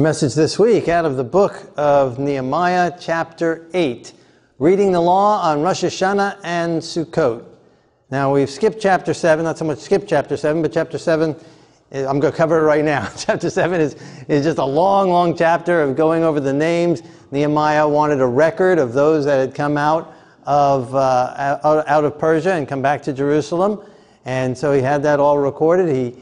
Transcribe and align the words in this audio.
A 0.00 0.02
message 0.02 0.32
this 0.34 0.58
week 0.58 0.88
out 0.88 1.04
of 1.04 1.18
the 1.18 1.24
book 1.24 1.74
of 1.76 2.18
Nehemiah, 2.18 2.90
chapter 2.98 3.66
8, 3.74 4.14
reading 4.58 4.92
the 4.92 5.00
law 5.00 5.42
on 5.42 5.60
Rosh 5.60 5.84
Hashanah 5.84 6.38
and 6.42 6.80
Sukkot. 6.80 7.44
Now, 8.10 8.32
we've 8.32 8.48
skipped 8.48 8.80
chapter 8.80 9.12
7, 9.12 9.44
not 9.44 9.58
so 9.58 9.66
much 9.66 9.78
skipped 9.78 10.08
chapter 10.08 10.38
7, 10.38 10.62
but 10.62 10.72
chapter 10.72 10.96
7, 10.96 11.36
eh, 11.92 12.06
I'm 12.06 12.18
going 12.18 12.32
to 12.32 12.36
cover 12.38 12.60
it 12.60 12.62
right 12.62 12.82
now. 12.82 13.10
chapter 13.18 13.50
7 13.50 13.78
is, 13.78 13.94
is 14.26 14.42
just 14.42 14.56
a 14.56 14.64
long, 14.64 15.10
long 15.10 15.36
chapter 15.36 15.82
of 15.82 15.96
going 15.96 16.24
over 16.24 16.40
the 16.40 16.54
names. 16.54 17.02
Nehemiah 17.30 17.86
wanted 17.86 18.22
a 18.22 18.26
record 18.26 18.78
of 18.78 18.94
those 18.94 19.26
that 19.26 19.36
had 19.36 19.54
come 19.54 19.76
out 19.76 20.14
of, 20.44 20.94
uh, 20.94 21.58
out 21.62 22.04
of 22.04 22.18
Persia 22.18 22.54
and 22.54 22.66
come 22.66 22.80
back 22.80 23.02
to 23.02 23.12
Jerusalem. 23.12 23.82
And 24.24 24.56
so 24.56 24.72
he 24.72 24.80
had 24.80 25.02
that 25.02 25.20
all 25.20 25.36
recorded. 25.36 25.94
He 25.94 26.16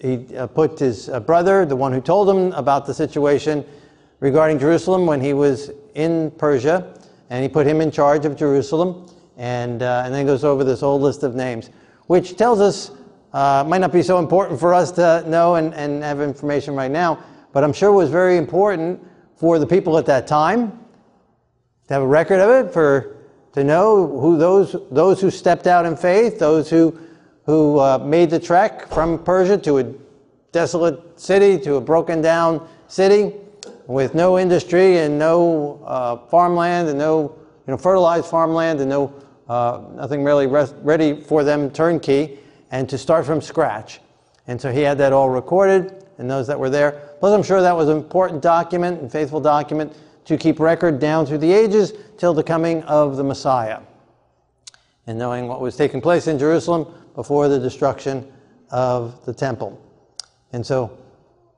he 0.00 0.36
uh, 0.36 0.46
put 0.46 0.78
his 0.78 1.08
uh, 1.08 1.20
brother, 1.20 1.64
the 1.64 1.76
one 1.76 1.92
who 1.92 2.00
told 2.00 2.28
him 2.28 2.52
about 2.52 2.86
the 2.86 2.94
situation 2.94 3.64
regarding 4.20 4.58
Jerusalem 4.58 5.06
when 5.06 5.20
he 5.20 5.32
was 5.32 5.70
in 5.94 6.30
Persia, 6.32 6.94
and 7.30 7.42
he 7.42 7.48
put 7.48 7.66
him 7.66 7.80
in 7.80 7.90
charge 7.90 8.24
of 8.24 8.36
Jerusalem, 8.36 9.06
and, 9.36 9.82
uh, 9.82 10.02
and 10.04 10.14
then 10.14 10.26
goes 10.26 10.44
over 10.44 10.64
this 10.64 10.80
whole 10.80 11.00
list 11.00 11.22
of 11.22 11.34
names, 11.34 11.70
which 12.06 12.36
tells 12.36 12.60
us, 12.60 12.90
uh, 13.32 13.64
might 13.66 13.78
not 13.78 13.92
be 13.92 14.02
so 14.02 14.18
important 14.18 14.58
for 14.58 14.74
us 14.74 14.90
to 14.92 15.24
know 15.28 15.54
and, 15.54 15.72
and 15.74 16.02
have 16.02 16.20
information 16.20 16.74
right 16.74 16.90
now, 16.90 17.18
but 17.52 17.64
I'm 17.64 17.72
sure 17.72 17.92
was 17.92 18.10
very 18.10 18.36
important 18.36 19.00
for 19.36 19.58
the 19.58 19.66
people 19.66 19.96
at 19.96 20.06
that 20.06 20.26
time 20.26 20.72
to 21.88 21.94
have 21.94 22.02
a 22.02 22.06
record 22.06 22.40
of 22.40 22.66
it, 22.66 22.72
for 22.72 23.16
to 23.52 23.64
know 23.64 24.06
who 24.06 24.36
those, 24.36 24.76
those 24.90 25.20
who 25.20 25.30
stepped 25.30 25.66
out 25.66 25.86
in 25.86 25.96
faith, 25.96 26.38
those 26.38 26.68
who 26.70 26.98
who 27.46 27.78
uh, 27.78 27.98
made 27.98 28.30
the 28.30 28.38
trek 28.38 28.88
from 28.88 29.22
Persia 29.22 29.58
to 29.58 29.78
a 29.78 29.92
desolate 30.52 31.18
city, 31.18 31.58
to 31.58 31.76
a 31.76 31.80
broken 31.80 32.20
down 32.20 32.68
city 32.88 33.34
with 33.86 34.14
no 34.14 34.38
industry 34.38 34.98
and 34.98 35.18
no 35.18 35.82
uh, 35.84 36.16
farmland 36.28 36.88
and 36.88 36.98
no 36.98 37.34
you 37.66 37.72
know, 37.72 37.76
fertilized 37.76 38.26
farmland 38.26 38.80
and 38.80 38.90
no, 38.90 39.12
uh, 39.48 39.82
nothing 39.94 40.24
really 40.24 40.46
ready 40.46 41.20
for 41.20 41.44
them 41.44 41.70
turnkey 41.70 42.38
and 42.70 42.88
to 42.88 42.98
start 42.98 43.26
from 43.26 43.40
scratch. 43.40 44.00
And 44.46 44.60
so 44.60 44.72
he 44.72 44.80
had 44.80 44.98
that 44.98 45.12
all 45.12 45.30
recorded 45.30 46.04
and 46.18 46.30
those 46.30 46.46
that 46.46 46.58
were 46.58 46.70
there. 46.70 47.10
Plus, 47.20 47.32
I'm 47.32 47.42
sure 47.42 47.60
that 47.60 47.76
was 47.76 47.88
an 47.88 47.96
important 47.96 48.42
document 48.42 49.00
and 49.00 49.10
faithful 49.10 49.40
document 49.40 49.96
to 50.24 50.36
keep 50.36 50.60
record 50.60 50.98
down 50.98 51.26
through 51.26 51.38
the 51.38 51.52
ages 51.52 51.92
till 52.18 52.34
the 52.34 52.42
coming 52.42 52.82
of 52.84 53.16
the 53.16 53.24
Messiah. 53.24 53.80
And 55.06 55.18
knowing 55.18 55.48
what 55.48 55.60
was 55.60 55.76
taking 55.76 56.00
place 56.00 56.26
in 56.26 56.38
Jerusalem, 56.38 56.92
before 57.14 57.48
the 57.48 57.58
destruction 57.58 58.30
of 58.70 59.24
the 59.24 59.32
temple. 59.32 59.80
And 60.52 60.64
so 60.64 60.96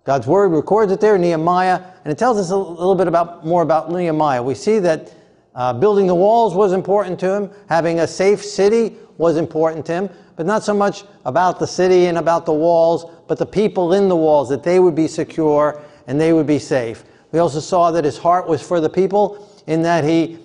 God's 0.05 0.27
word 0.27 0.49
records 0.49 0.91
it 0.93 1.01
there, 1.01 1.17
Nehemiah, 1.17 1.81
and 2.05 2.13
it 2.13 2.19
tells 2.19 2.39
us 2.39 2.51
a 2.51 2.57
little 2.57 2.95
bit 2.95 3.07
about 3.07 3.47
more 3.47 3.63
about 3.63 3.91
Nehemiah. 3.91 4.43
We 4.43 4.55
see 4.55 4.79
that 4.81 5.15
uh, 5.55 5.73
building 5.75 6.07
the 6.07 6.15
walls 6.15 6.55
was 6.55 6.73
important 6.73 7.21
to 7.21 7.33
him, 7.33 7.51
having 7.69 8.01
a 8.01 8.07
safe 8.07 8.43
city 8.45 8.97
was 9.19 9.37
important 9.37 9.87
to 9.87 9.93
him, 9.93 10.11
but 10.37 10.47
not 10.47 10.65
so 10.65 10.75
much 10.75 11.05
about 11.25 11.59
the 11.59 11.67
city 11.67 12.07
and 12.07 12.19
about 12.19 12.47
the 12.47 12.53
walls, 12.53 13.11
but 13.29 13.39
the 13.39 13.47
people 13.47 13.93
in 13.93 14.09
the 14.09 14.17
walls, 14.17 14.49
that 14.49 14.63
they 14.63 14.81
would 14.81 14.95
be 14.95 15.07
secure 15.07 15.81
and 16.07 16.21
they 16.21 16.33
would 16.33 16.47
be 16.47 16.59
safe. 16.59 17.05
We 17.31 17.39
also 17.39 17.61
saw 17.61 17.91
that 17.93 18.05
his 18.05 18.19
heart 18.19 18.49
was 18.49 18.63
for 18.63 18.81
the 18.81 18.89
people 18.89 19.49
in 19.67 19.83
that 19.83 20.05
he 20.05 20.39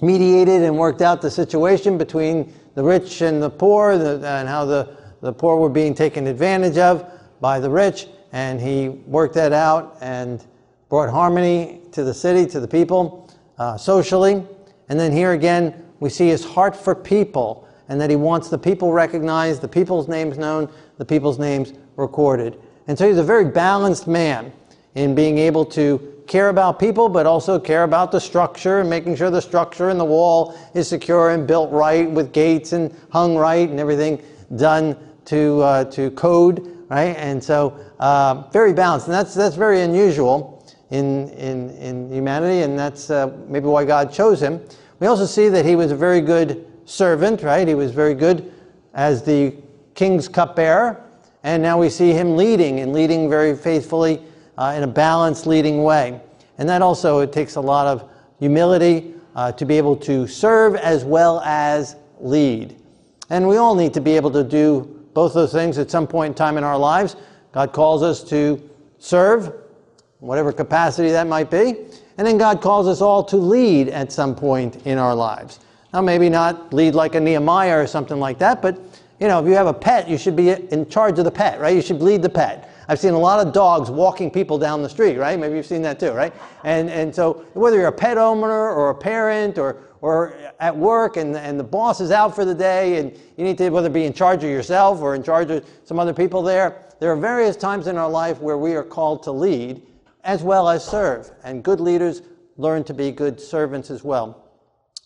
mediated 0.00 0.62
and 0.62 0.78
worked 0.78 1.02
out 1.02 1.22
the 1.22 1.30
situation 1.30 1.98
between 1.98 2.52
the 2.76 2.84
rich 2.84 3.22
and 3.22 3.42
the 3.42 3.50
poor, 3.50 3.98
the, 3.98 4.24
and 4.24 4.46
how 4.46 4.64
the, 4.64 4.96
the 5.22 5.32
poor 5.32 5.56
were 5.56 5.70
being 5.70 5.94
taken 5.94 6.26
advantage 6.26 6.76
of 6.76 7.10
by 7.40 7.58
the 7.58 7.68
rich. 7.68 8.06
And 8.32 8.60
he 8.60 8.90
worked 8.90 9.34
that 9.34 9.52
out 9.52 9.96
and 10.02 10.44
brought 10.90 11.10
harmony 11.10 11.80
to 11.92 12.04
the 12.04 12.12
city, 12.12 12.46
to 12.50 12.60
the 12.60 12.68
people, 12.68 13.32
uh, 13.58 13.78
socially. 13.78 14.44
And 14.90 15.00
then 15.00 15.10
here 15.10 15.32
again, 15.32 15.84
we 16.00 16.10
see 16.10 16.28
his 16.28 16.44
heart 16.44 16.76
for 16.76 16.94
people 16.94 17.66
and 17.88 17.98
that 17.98 18.10
he 18.10 18.16
wants 18.16 18.50
the 18.50 18.58
people 18.58 18.92
recognized, 18.92 19.62
the 19.62 19.68
people's 19.68 20.06
names 20.06 20.36
known, 20.36 20.68
the 20.98 21.04
people's 21.04 21.38
names 21.38 21.72
recorded. 21.96 22.60
And 22.88 22.98
so 22.98 23.08
he's 23.08 23.16
a 23.16 23.24
very 23.24 23.46
balanced 23.46 24.06
man 24.06 24.52
in 24.94 25.14
being 25.14 25.38
able 25.38 25.64
to 25.66 26.15
care 26.26 26.48
about 26.48 26.78
people, 26.78 27.08
but 27.08 27.26
also 27.26 27.58
care 27.58 27.84
about 27.84 28.12
the 28.12 28.20
structure 28.20 28.80
and 28.80 28.90
making 28.90 29.16
sure 29.16 29.30
the 29.30 29.40
structure 29.40 29.90
and 29.90 29.98
the 29.98 30.04
wall 30.04 30.58
is 30.74 30.88
secure 30.88 31.30
and 31.30 31.46
built 31.46 31.70
right 31.70 32.10
with 32.10 32.32
gates 32.32 32.72
and 32.72 32.94
hung 33.10 33.36
right 33.36 33.68
and 33.68 33.78
everything 33.78 34.22
done 34.56 34.96
to, 35.26 35.60
uh, 35.62 35.84
to 35.84 36.10
code, 36.12 36.86
right? 36.88 37.16
And 37.16 37.42
so 37.42 37.78
uh, 37.98 38.48
very 38.52 38.72
balanced. 38.72 39.06
And 39.06 39.14
that's, 39.14 39.34
that's 39.34 39.56
very 39.56 39.82
unusual 39.82 40.64
in, 40.90 41.28
in, 41.30 41.70
in 41.70 42.12
humanity, 42.12 42.62
and 42.62 42.78
that's 42.78 43.10
uh, 43.10 43.36
maybe 43.48 43.66
why 43.66 43.84
God 43.84 44.12
chose 44.12 44.40
him. 44.40 44.60
We 45.00 45.08
also 45.08 45.26
see 45.26 45.48
that 45.48 45.64
he 45.64 45.76
was 45.76 45.90
a 45.90 45.96
very 45.96 46.20
good 46.20 46.66
servant, 46.84 47.42
right? 47.42 47.66
He 47.66 47.74
was 47.74 47.90
very 47.90 48.14
good 48.14 48.52
as 48.94 49.22
the 49.22 49.54
king's 49.94 50.28
cupbearer. 50.28 51.02
And 51.42 51.62
now 51.62 51.78
we 51.78 51.90
see 51.90 52.12
him 52.12 52.36
leading 52.36 52.80
and 52.80 52.92
leading 52.92 53.28
very 53.28 53.56
faithfully 53.56 54.22
uh, 54.58 54.74
in 54.76 54.82
a 54.82 54.86
balanced, 54.86 55.46
leading 55.46 55.82
way. 55.82 56.20
And 56.58 56.68
that 56.68 56.82
also, 56.82 57.20
it 57.20 57.32
takes 57.32 57.56
a 57.56 57.60
lot 57.60 57.86
of 57.86 58.08
humility 58.38 59.14
uh, 59.34 59.52
to 59.52 59.64
be 59.64 59.76
able 59.76 59.96
to 59.96 60.26
serve 60.26 60.74
as 60.76 61.04
well 61.04 61.40
as 61.40 61.96
lead. 62.20 62.76
And 63.30 63.46
we 63.46 63.56
all 63.56 63.74
need 63.74 63.92
to 63.94 64.00
be 64.00 64.16
able 64.16 64.30
to 64.32 64.44
do 64.44 65.04
both 65.12 65.34
those 65.34 65.52
things 65.52 65.78
at 65.78 65.90
some 65.90 66.06
point 66.06 66.32
in 66.32 66.34
time 66.34 66.56
in 66.56 66.64
our 66.64 66.78
lives. 66.78 67.16
God 67.52 67.72
calls 67.72 68.02
us 68.02 68.22
to 68.24 68.62
serve, 68.98 69.52
whatever 70.20 70.52
capacity 70.52 71.10
that 71.10 71.26
might 71.26 71.50
be. 71.50 71.76
And 72.18 72.26
then 72.26 72.38
God 72.38 72.62
calls 72.62 72.86
us 72.86 73.00
all 73.00 73.22
to 73.24 73.36
lead 73.36 73.88
at 73.88 74.12
some 74.12 74.34
point 74.34 74.86
in 74.86 74.98
our 74.98 75.14
lives. 75.14 75.60
Now, 75.92 76.00
maybe 76.02 76.28
not 76.28 76.72
lead 76.72 76.94
like 76.94 77.14
a 77.14 77.20
Nehemiah 77.20 77.78
or 77.78 77.86
something 77.86 78.18
like 78.18 78.38
that, 78.38 78.62
but 78.62 78.78
you 79.20 79.28
know, 79.28 79.40
if 79.40 79.46
you 79.46 79.54
have 79.54 79.66
a 79.66 79.74
pet, 79.74 80.08
you 80.08 80.18
should 80.18 80.36
be 80.36 80.50
in 80.50 80.88
charge 80.88 81.18
of 81.18 81.24
the 81.24 81.30
pet, 81.30 81.58
right? 81.58 81.74
You 81.74 81.82
should 81.82 82.02
lead 82.02 82.22
the 82.22 82.28
pet. 82.28 82.70
I've 82.88 83.00
seen 83.00 83.14
a 83.14 83.18
lot 83.18 83.44
of 83.44 83.52
dogs 83.52 83.90
walking 83.90 84.30
people 84.30 84.58
down 84.58 84.82
the 84.82 84.88
street, 84.88 85.16
right? 85.16 85.38
Maybe 85.38 85.56
you've 85.56 85.66
seen 85.66 85.82
that 85.82 85.98
too, 85.98 86.12
right? 86.12 86.32
And, 86.64 86.88
and 86.88 87.14
so 87.14 87.44
whether 87.54 87.76
you're 87.76 87.88
a 87.88 87.92
pet 87.92 88.16
owner 88.16 88.70
or 88.70 88.90
a 88.90 88.94
parent 88.94 89.58
or, 89.58 89.82
or 90.00 90.34
at 90.60 90.76
work 90.76 91.16
and, 91.16 91.36
and 91.36 91.58
the 91.58 91.64
boss 91.64 92.00
is 92.00 92.10
out 92.10 92.34
for 92.34 92.44
the 92.44 92.54
day 92.54 92.98
and 92.98 93.18
you 93.36 93.44
need 93.44 93.58
to 93.58 93.70
whether 93.70 93.88
be 93.88 94.04
in 94.04 94.12
charge 94.12 94.44
of 94.44 94.50
yourself 94.50 95.00
or 95.00 95.14
in 95.14 95.22
charge 95.22 95.50
of 95.50 95.64
some 95.84 95.98
other 95.98 96.14
people 96.14 96.42
there, 96.42 96.84
there 97.00 97.10
are 97.10 97.16
various 97.16 97.56
times 97.56 97.88
in 97.88 97.96
our 97.96 98.08
life 98.08 98.40
where 98.40 98.58
we 98.58 98.74
are 98.74 98.84
called 98.84 99.22
to 99.24 99.32
lead 99.32 99.82
as 100.22 100.42
well 100.42 100.68
as 100.68 100.84
serve. 100.84 101.30
And 101.44 101.62
good 101.62 101.80
leaders 101.80 102.22
learn 102.56 102.84
to 102.84 102.94
be 102.94 103.10
good 103.10 103.40
servants 103.40 103.90
as 103.90 104.04
well 104.04 104.44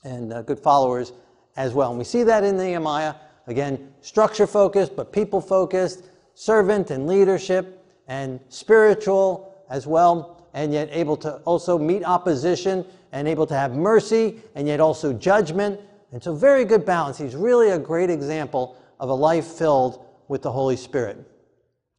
and 0.04 0.32
uh, 0.32 0.42
good 0.42 0.58
followers 0.58 1.12
as 1.56 1.72
well. 1.72 1.90
And 1.90 1.98
we 1.98 2.04
see 2.04 2.22
that 2.24 2.44
in 2.44 2.56
Nehemiah. 2.56 3.14
Again, 3.46 3.92
structure 4.00 4.46
focused, 4.46 4.94
but 4.96 5.12
people 5.12 5.40
focused 5.40 6.04
servant 6.34 6.90
and 6.90 7.06
leadership 7.06 7.84
and 8.08 8.40
spiritual 8.48 9.54
as 9.68 9.86
well, 9.86 10.48
and 10.54 10.72
yet 10.72 10.88
able 10.90 11.16
to 11.18 11.36
also 11.44 11.78
meet 11.78 12.04
opposition 12.04 12.84
and 13.12 13.28
able 13.28 13.46
to 13.46 13.54
have 13.54 13.72
mercy 13.72 14.40
and 14.54 14.66
yet 14.66 14.80
also 14.80 15.12
judgment. 15.12 15.80
And 16.12 16.22
so, 16.22 16.34
very 16.34 16.64
good 16.64 16.84
balance. 16.84 17.18
He's 17.18 17.36
really 17.36 17.70
a 17.70 17.78
great 17.78 18.10
example 18.10 18.76
of 18.98 19.08
a 19.08 19.14
life 19.14 19.46
filled 19.46 20.04
with 20.28 20.42
the 20.42 20.50
Holy 20.50 20.76
Spirit. 20.76 21.18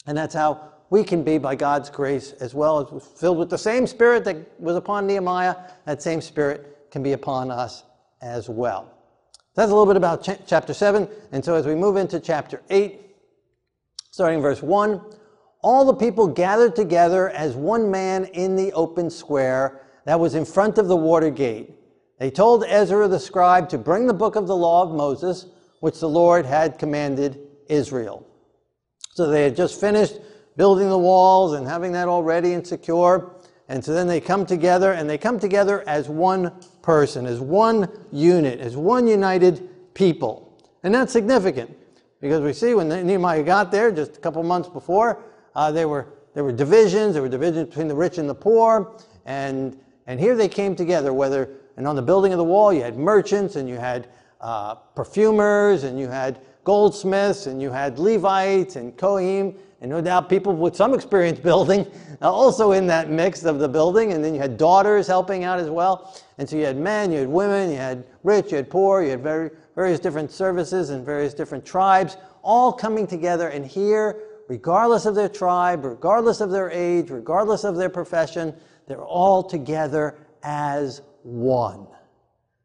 And 0.05 0.17
that's 0.17 0.33
how 0.33 0.71
we 0.89 1.03
can 1.03 1.23
be, 1.23 1.37
by 1.37 1.55
God's 1.55 1.89
grace, 1.89 2.33
as 2.33 2.53
well 2.53 2.79
as 2.79 3.07
filled 3.17 3.37
with 3.37 3.49
the 3.49 3.57
same 3.57 3.87
Spirit 3.87 4.25
that 4.25 4.59
was 4.59 4.75
upon 4.75 5.07
Nehemiah, 5.07 5.55
that 5.85 6.01
same 6.01 6.19
Spirit 6.19 6.89
can 6.91 7.01
be 7.01 7.13
upon 7.13 7.49
us 7.49 7.83
as 8.21 8.49
well. 8.49 8.91
That's 9.55 9.71
a 9.71 9.73
little 9.73 9.85
bit 9.85 9.97
about 9.97 10.23
ch- 10.23 10.39
chapter 10.45 10.73
7. 10.73 11.07
And 11.31 11.43
so, 11.43 11.55
as 11.55 11.65
we 11.65 11.75
move 11.75 11.95
into 11.95 12.19
chapter 12.19 12.61
8, 12.69 13.10
starting 14.11 14.41
verse 14.41 14.61
1 14.61 15.01
all 15.61 15.85
the 15.85 15.93
people 15.93 16.27
gathered 16.27 16.75
together 16.75 17.29
as 17.29 17.55
one 17.55 17.89
man 17.89 18.25
in 18.25 18.55
the 18.55 18.73
open 18.73 19.09
square 19.09 19.81
that 20.05 20.19
was 20.19 20.35
in 20.35 20.43
front 20.43 20.77
of 20.77 20.87
the 20.87 20.95
water 20.95 21.29
gate. 21.29 21.75
They 22.19 22.31
told 22.31 22.63
ezra 22.65 23.07
the 23.07 23.19
scribe 23.19 23.69
to 23.69 23.77
bring 23.77 24.07
the 24.07 24.13
book 24.13 24.35
of 24.35 24.47
the 24.47 24.55
law 24.55 24.83
of 24.83 24.91
moses 24.91 25.45
which 25.79 25.99
the 25.99 26.09
lord 26.09 26.45
had 26.45 26.77
commanded 26.77 27.39
israel. 27.69 28.27
So 29.13 29.27
they 29.27 29.43
had 29.43 29.55
just 29.55 29.79
finished 29.79 30.19
building 30.57 30.89
the 30.89 30.97
walls 30.97 31.53
and 31.53 31.67
having 31.67 31.93
that 31.93 32.07
all 32.07 32.23
ready 32.23 32.53
and 32.53 32.65
secure. 32.65 33.35
And 33.69 33.83
so 33.83 33.93
then 33.93 34.07
they 34.07 34.19
come 34.19 34.45
together 34.45 34.91
and 34.93 35.09
they 35.09 35.17
come 35.17 35.39
together 35.39 35.87
as 35.87 36.09
one 36.09 36.51
person 36.81 37.25
as 37.25 37.39
one 37.39 37.87
unit 38.11 38.59
as 38.59 38.75
one 38.75 39.07
united 39.07 39.69
people. 39.93 40.61
And 40.83 40.93
that's 40.93 41.13
significant 41.13 41.77
because 42.21 42.41
we 42.41 42.53
see 42.53 42.73
when 42.73 42.87
Nehemiah 42.87 43.43
got 43.43 43.71
there 43.71 43.91
just 43.91 44.17
a 44.17 44.19
couple 44.19 44.41
months 44.43 44.69
before, 44.69 45.21
uh, 45.55 45.71
there, 45.71 45.89
were, 45.89 46.07
there 46.33 46.43
were 46.43 46.51
divisions, 46.51 47.13
there 47.13 47.21
were 47.21 47.29
divisions 47.29 47.67
between 47.67 47.87
the 47.87 47.95
rich 47.95 48.17
and 48.17 48.29
the 48.29 48.35
poor, 48.35 48.95
and, 49.25 49.77
and 50.07 50.19
here 50.19 50.35
they 50.35 50.47
came 50.47 50.75
together, 50.75 51.11
whether, 51.13 51.49
and 51.77 51.87
on 51.87 51.95
the 51.95 52.01
building 52.01 52.31
of 52.31 52.37
the 52.37 52.43
wall, 52.43 52.71
you 52.71 52.81
had 52.81 52.97
merchants, 52.97 53.55
and 53.57 53.67
you 53.67 53.75
had 53.75 54.07
uh, 54.39 54.75
perfumers, 54.95 55.83
and 55.83 55.99
you 55.99 56.07
had 56.07 56.39
goldsmiths 56.63 57.47
and 57.47 57.61
you 57.61 57.71
had 57.71 57.97
Levites 57.97 58.75
and 58.75 58.95
Kohanim, 58.97 59.55
and 59.81 59.89
no 59.89 59.99
doubt 59.99 60.29
people 60.29 60.55
with 60.55 60.75
some 60.75 60.93
experience 60.93 61.39
building 61.51 61.87
uh, 62.21 62.31
also 62.31 62.71
in 62.71 62.85
that 62.87 63.09
mix 63.09 63.43
of 63.43 63.59
the 63.59 63.67
building. 63.67 64.13
And 64.13 64.23
then 64.23 64.33
you 64.33 64.39
had 64.39 64.57
daughters 64.57 65.07
helping 65.07 65.43
out 65.43 65.59
as 65.59 65.69
well. 65.69 66.15
And 66.37 66.47
so 66.47 66.55
you 66.55 66.65
had 66.65 66.77
men, 66.77 67.11
you 67.11 67.19
had 67.19 67.29
women, 67.29 67.69
you 67.71 67.77
had 67.77 68.05
rich, 68.23 68.51
you 68.51 68.57
had 68.57 68.69
poor, 68.69 69.01
you 69.03 69.09
had 69.09 69.23
very, 69.23 69.51
various 69.81 69.99
different 69.99 70.29
services 70.29 70.91
and 70.91 71.03
various 71.03 71.33
different 71.33 71.65
tribes 71.65 72.15
all 72.43 72.71
coming 72.71 73.07
together. 73.07 73.47
And 73.47 73.65
here, 73.65 74.15
regardless 74.47 75.07
of 75.07 75.15
their 75.15 75.27
tribe, 75.27 75.83
regardless 75.83 76.39
of 76.39 76.51
their 76.51 76.69
age, 76.69 77.09
regardless 77.09 77.63
of 77.63 77.75
their 77.77 77.89
profession, 77.89 78.53
they're 78.87 79.03
all 79.03 79.41
together 79.41 80.19
as 80.43 81.01
one. 81.23 81.79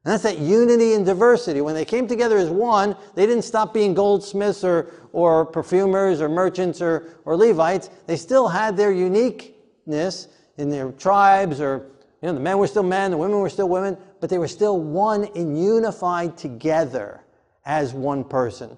And 0.05 0.13
that's 0.13 0.25
that 0.25 0.41
unity 0.41 0.93
and 0.93 1.07
diversity. 1.07 1.63
When 1.63 1.75
they 1.75 1.87
came 1.87 2.07
together 2.07 2.37
as 2.37 2.51
one, 2.51 2.95
they 3.15 3.25
didn't 3.25 3.45
stop 3.45 3.73
being 3.73 3.95
goldsmiths 3.95 4.63
or, 4.63 4.93
or 5.15 5.47
perfumers 5.47 6.21
or 6.21 6.29
merchants 6.29 6.83
or, 6.83 7.19
or 7.25 7.35
Levites. 7.35 7.89
They 8.07 8.19
still 8.19 8.47
had 8.47 8.77
their 8.77 8.93
uniqueness 8.93 10.29
in 10.59 10.69
their 10.69 10.93
tribes 10.93 11.63
or, 11.63 11.87
you 12.23 12.29
know, 12.29 12.35
the 12.35 12.41
men 12.41 12.59
were 12.59 12.67
still 12.67 12.83
men, 12.83 13.11
the 13.11 13.17
women 13.17 13.39
were 13.39 13.51
still 13.51 13.69
women, 13.69 13.97
but 14.21 14.31
they 14.31 14.39
were 14.39 14.49
still 14.49 14.81
one 14.81 15.25
and 15.35 15.63
unified 15.63 16.37
together 16.37 17.21
as 17.65 17.93
one 17.93 18.25
person. 18.25 18.77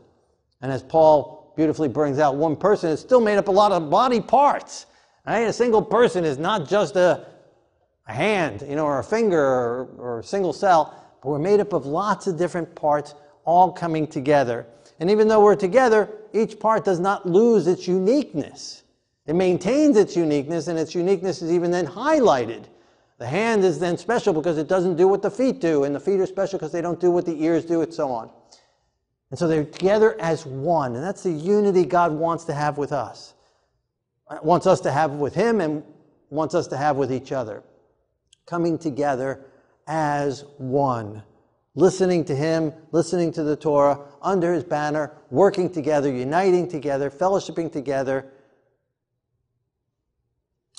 And 0.61 0.73
as 0.73 0.83
Paul 0.83 1.53
beautifully 1.57 1.89
brings 1.89 2.19
out, 2.19 2.37
one 2.37 2.57
person 2.57 2.91
is 2.91 3.01
still 3.01 3.21
made 3.21 3.37
up 3.37 3.49
of 3.49 3.55
a 3.55 3.57
lot 3.57 3.73
of 3.73 3.91
body 3.91 4.21
parts. 4.21 4.87
Right? 5.27 5.41
A 5.41 5.53
single 5.53 5.83
person 5.83 6.25
is 6.25 6.39
not 6.39 6.69
just 6.69 6.97
a, 6.97 7.27
a 8.07 8.13
hand, 8.13 8.65
you 8.69 8.77
know, 8.77 8.87
or 8.87 8.99
a 8.99 9.05
finger 9.05 9.41
or, 9.41 9.89
or 9.99 10.19
a 10.21 10.25
single 10.25 10.53
cell 10.53 10.99
but 11.23 11.31
we're 11.31 11.39
made 11.39 11.61
up 11.61 11.73
of 11.73 11.87
lots 11.87 12.27
of 12.27 12.37
different 12.37 12.75
parts 12.75 13.15
all 13.45 13.73
coming 13.73 14.07
together. 14.07 14.67
And 15.01 15.11
even 15.11 15.29
though 15.29 15.43
we're 15.43 15.57
together, 15.57 16.11
each 16.33 16.59
part 16.59 16.85
does 16.85 17.01
not 17.01 17.27
lose 17.27 17.67
its 17.67 17.89
uniqueness. 17.89 18.83
It 19.27 19.35
maintains 19.35 19.97
its 19.97 20.17
uniqueness, 20.17 20.69
and 20.69 20.79
its 20.79 20.95
uniqueness 20.95 21.43
is 21.43 21.53
even 21.53 21.71
then 21.71 21.87
highlighted. 21.87 22.65
The 23.19 23.27
hand 23.27 23.65
is 23.65 23.81
then 23.81 23.99
special 23.99 24.33
because 24.33 24.59
it 24.59 24.69
doesn't 24.69 24.97
do 24.97 25.09
what 25.09 25.23
the 25.23 25.31
feet 25.31 25.61
do, 25.61 25.85
and 25.85 25.95
the 25.95 26.01
feet 26.01 26.21
are 26.21 26.27
special 26.27 26.59
because 26.59 26.73
they 26.73 26.81
don't 26.81 27.01
do 27.01 27.11
what 27.11 27.27
the 27.27 27.43
ears 27.43 27.65
do, 27.65 27.83
and 27.83 27.93
so 27.93 28.11
on. 28.11 28.31
And 29.31 29.39
so 29.39 29.49
they're 29.49 29.65
together 29.65 30.19
as 30.21 30.47
one, 30.47 30.95
and 30.95 31.05
that's 31.05 31.25
the 31.25 31.33
unity 31.33 31.85
God 31.85 32.13
wants 32.13 32.45
to 32.45 32.55
have 32.55 32.79
with 32.79 32.93
us. 32.93 33.35
Wants 34.43 34.67
us 34.67 34.81
to 34.83 34.93
have 34.93 35.13
with 35.13 35.35
Him 35.35 35.61
and 35.61 35.83
wants 36.31 36.55
us 36.55 36.69
to 36.69 36.77
have 36.77 36.97
with 36.97 37.13
each 37.13 37.33
other. 37.33 37.65
Coming 38.47 38.79
together 38.79 39.45
as 39.87 40.45
one. 40.59 41.23
Listening 41.75 42.25
to 42.27 42.35
Him, 42.35 42.73
listening 42.93 43.33
to 43.33 43.43
the 43.43 43.57
Torah, 43.57 44.01
under 44.23 44.55
His 44.55 44.65
banner, 44.65 45.13
working 45.31 45.71
together, 45.71 46.13
uniting 46.13 46.69
together, 46.69 47.11
fellowshipping 47.11 47.73
together, 47.73 48.27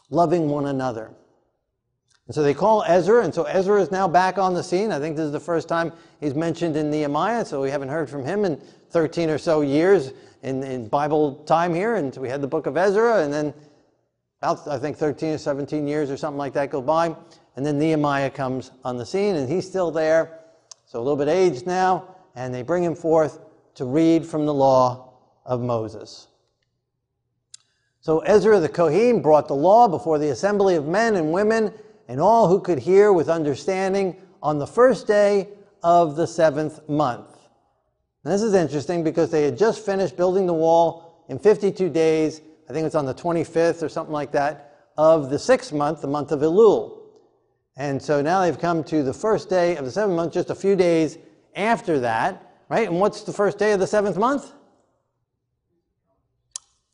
loving 0.10 0.50
one 0.50 0.68
another. 0.68 1.12
And 2.30 2.36
so 2.36 2.44
they 2.44 2.54
call 2.54 2.84
Ezra, 2.84 3.24
and 3.24 3.34
so 3.34 3.46
Ezra 3.46 3.82
is 3.82 3.90
now 3.90 4.08
back 4.08 4.38
on 4.38 4.54
the 4.54 4.62
scene. 4.62 4.92
I 4.92 5.00
think 5.00 5.16
this 5.16 5.26
is 5.26 5.32
the 5.32 5.40
first 5.40 5.68
time 5.68 5.92
he's 6.20 6.36
mentioned 6.36 6.78
in 6.78 6.92
Nehemiah, 6.92 7.44
so 7.44 7.60
we 7.60 7.72
haven't 7.72 7.90
heard 7.90 8.08
from 8.08 8.24
him 8.24 8.46
in 8.46 8.62
13 8.92 9.32
or 9.32 9.40
so 9.40 9.62
years 9.62 10.14
in, 10.44 10.62
in 10.62 10.88
Bible 10.90 11.38
time 11.46 11.74
here. 11.74 11.96
And 11.96 12.14
so 12.14 12.22
we 12.22 12.30
had 12.30 12.40
the 12.40 12.48
book 12.48 12.68
of 12.68 12.78
Ezra, 12.78 13.24
and 13.24 13.34
then 13.34 13.52
about, 14.44 14.68
I 14.68 14.78
think, 14.78 14.96
13 14.96 15.34
or 15.34 15.38
17 15.40 15.88
years 15.88 16.12
or 16.12 16.18
something 16.18 16.38
like 16.38 16.54
that 16.54 16.70
go 16.70 16.84
by. 16.84 17.16
And 17.56 17.66
then 17.66 17.80
Nehemiah 17.80 18.30
comes 18.30 18.70
on 18.84 18.98
the 18.98 19.08
scene, 19.08 19.36
and 19.36 19.50
he's 19.50 19.66
still 19.66 19.90
there, 19.90 20.42
so 20.86 21.00
a 21.00 21.02
little 21.02 21.18
bit 21.18 21.30
aged 21.30 21.66
now, 21.66 22.16
and 22.36 22.54
they 22.54 22.62
bring 22.62 22.84
him 22.84 22.94
forth 22.94 23.40
to 23.74 23.86
read 23.86 24.24
from 24.24 24.46
the 24.46 24.54
law 24.54 25.14
of 25.48 25.62
Moses. 25.62 26.28
So 28.02 28.20
Ezra 28.20 28.60
the 28.60 28.70
Kohen 28.70 29.20
brought 29.20 29.48
the 29.48 29.56
law 29.56 29.88
before 29.88 30.20
the 30.20 30.30
assembly 30.30 30.76
of 30.76 30.86
men 30.86 31.16
and 31.16 31.32
women 31.32 31.74
and 32.10 32.20
all 32.20 32.48
who 32.48 32.60
could 32.60 32.80
hear 32.80 33.14
with 33.14 33.30
understanding 33.30 34.18
on 34.42 34.58
the 34.58 34.68
first 34.68 35.06
day 35.06 35.48
of 35.84 36.16
the 36.16 36.26
seventh 36.26 36.90
month. 36.90 37.38
And 38.24 38.34
this 38.34 38.42
is 38.42 38.56
interesting 38.56 39.04
because 39.04 39.30
they 39.30 39.44
had 39.44 39.58
just 39.58 39.86
finished 39.86 40.18
building 40.18 40.48
the 40.48 40.54
wall 40.54 41.24
in 41.30 41.38
52 41.38 41.88
days. 41.88 42.42
I 42.68 42.74
think 42.74 42.88
it's 42.88 42.96
on 42.96 43.06
the 43.06 43.14
25th 43.14 43.84
or 43.84 43.90
something 43.90 44.12
like 44.12 44.32
that 44.32 44.88
of 44.98 45.30
the 45.30 45.38
sixth 45.38 45.72
month, 45.72 46.02
the 46.02 46.08
month 46.08 46.32
of 46.32 46.40
Elul. 46.42 46.98
And 47.78 48.02
so 48.02 48.22
now 48.22 48.42
they've 48.42 48.60
come 48.60 48.84
to 48.86 49.04
the 49.04 49.14
first 49.14 49.48
day 49.48 49.78
of 49.78 49.86
the 49.86 49.92
seventh 49.92 50.16
month, 50.16 50.34
just 50.34 50.50
a 50.50 50.56
few 50.56 50.76
days 50.76 51.20
after 51.56 52.00
that, 52.00 52.56
right? 52.70 52.88
And 52.88 53.00
what's 53.00 53.22
the 53.22 53.32
first 53.32 53.60
day 53.60 53.72
of 53.72 53.80
the 53.80 53.88
seventh 53.88 54.18
month? 54.18 54.52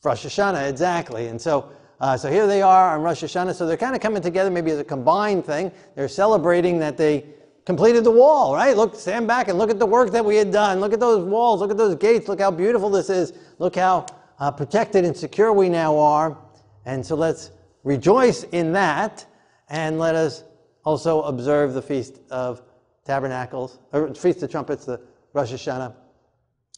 Rosh 0.03 0.25
Hashanah, 0.25 0.69
exactly. 0.69 1.27
And 1.27 1.41
so, 1.41 1.71
uh, 2.00 2.18
so 2.18 2.30
here 2.30 2.47
they 2.47 2.62
are 2.62 2.95
on 2.95 3.01
Rosh 3.01 3.24
Hashanah. 3.24 3.56
So 3.56 3.65
they're 3.65 3.77
kind 3.77 3.95
of 3.95 4.01
coming 4.01 4.21
together 4.21 4.50
maybe 4.50 4.71
as 4.71 4.80
a 4.80 4.83
combined 4.83 5.45
thing. 5.45 5.71
They're 5.95 6.07
celebrating 6.07 6.80
that 6.80 6.97
they 6.97 7.25
completed 7.65 8.03
the 8.03 8.12
wall, 8.12 8.53
right? 8.53 8.75
Look, 8.75 8.95
stand 8.95 9.27
back 9.27 9.47
and 9.47 9.57
look 9.57 9.69
at 9.69 9.80
the 9.80 9.86
work 9.86 10.12
that 10.12 10.24
we 10.24 10.36
had 10.36 10.51
done. 10.51 10.80
Look 10.80 10.94
at 10.94 11.00
those 11.00 11.24
walls. 11.24 11.62
Look 11.62 11.71
at 11.71 11.77
those 11.77 11.95
gates. 11.95 12.27
Look 12.27 12.39
how 12.39 12.51
beautiful 12.51 12.89
this 12.89 13.09
is. 13.09 13.33
Look 13.59 13.75
how 13.75 14.06
uh, 14.39 14.51
protected 14.51 15.06
and 15.06 15.15
secure 15.15 15.53
we 15.53 15.69
now 15.69 15.97
are. 15.97 16.38
And 16.86 17.06
so 17.06 17.15
let's 17.15 17.51
rejoice 17.83 18.44
in 18.44 18.74
that 18.74 19.25
and 19.69 19.97
let 19.97 20.15
us 20.15 20.44
also 20.83 21.24
observe 21.24 21.74
the 21.74 21.81
Feast 21.81 22.19
of 22.30 22.62
Tabernacles, 23.06 23.80
or 23.92 24.13
Feast 24.13 24.44
of 24.44 24.51
Trumpets, 24.51 24.86
the 24.86 25.01
Rosh 25.33 25.51
Hashanah. 25.51 25.95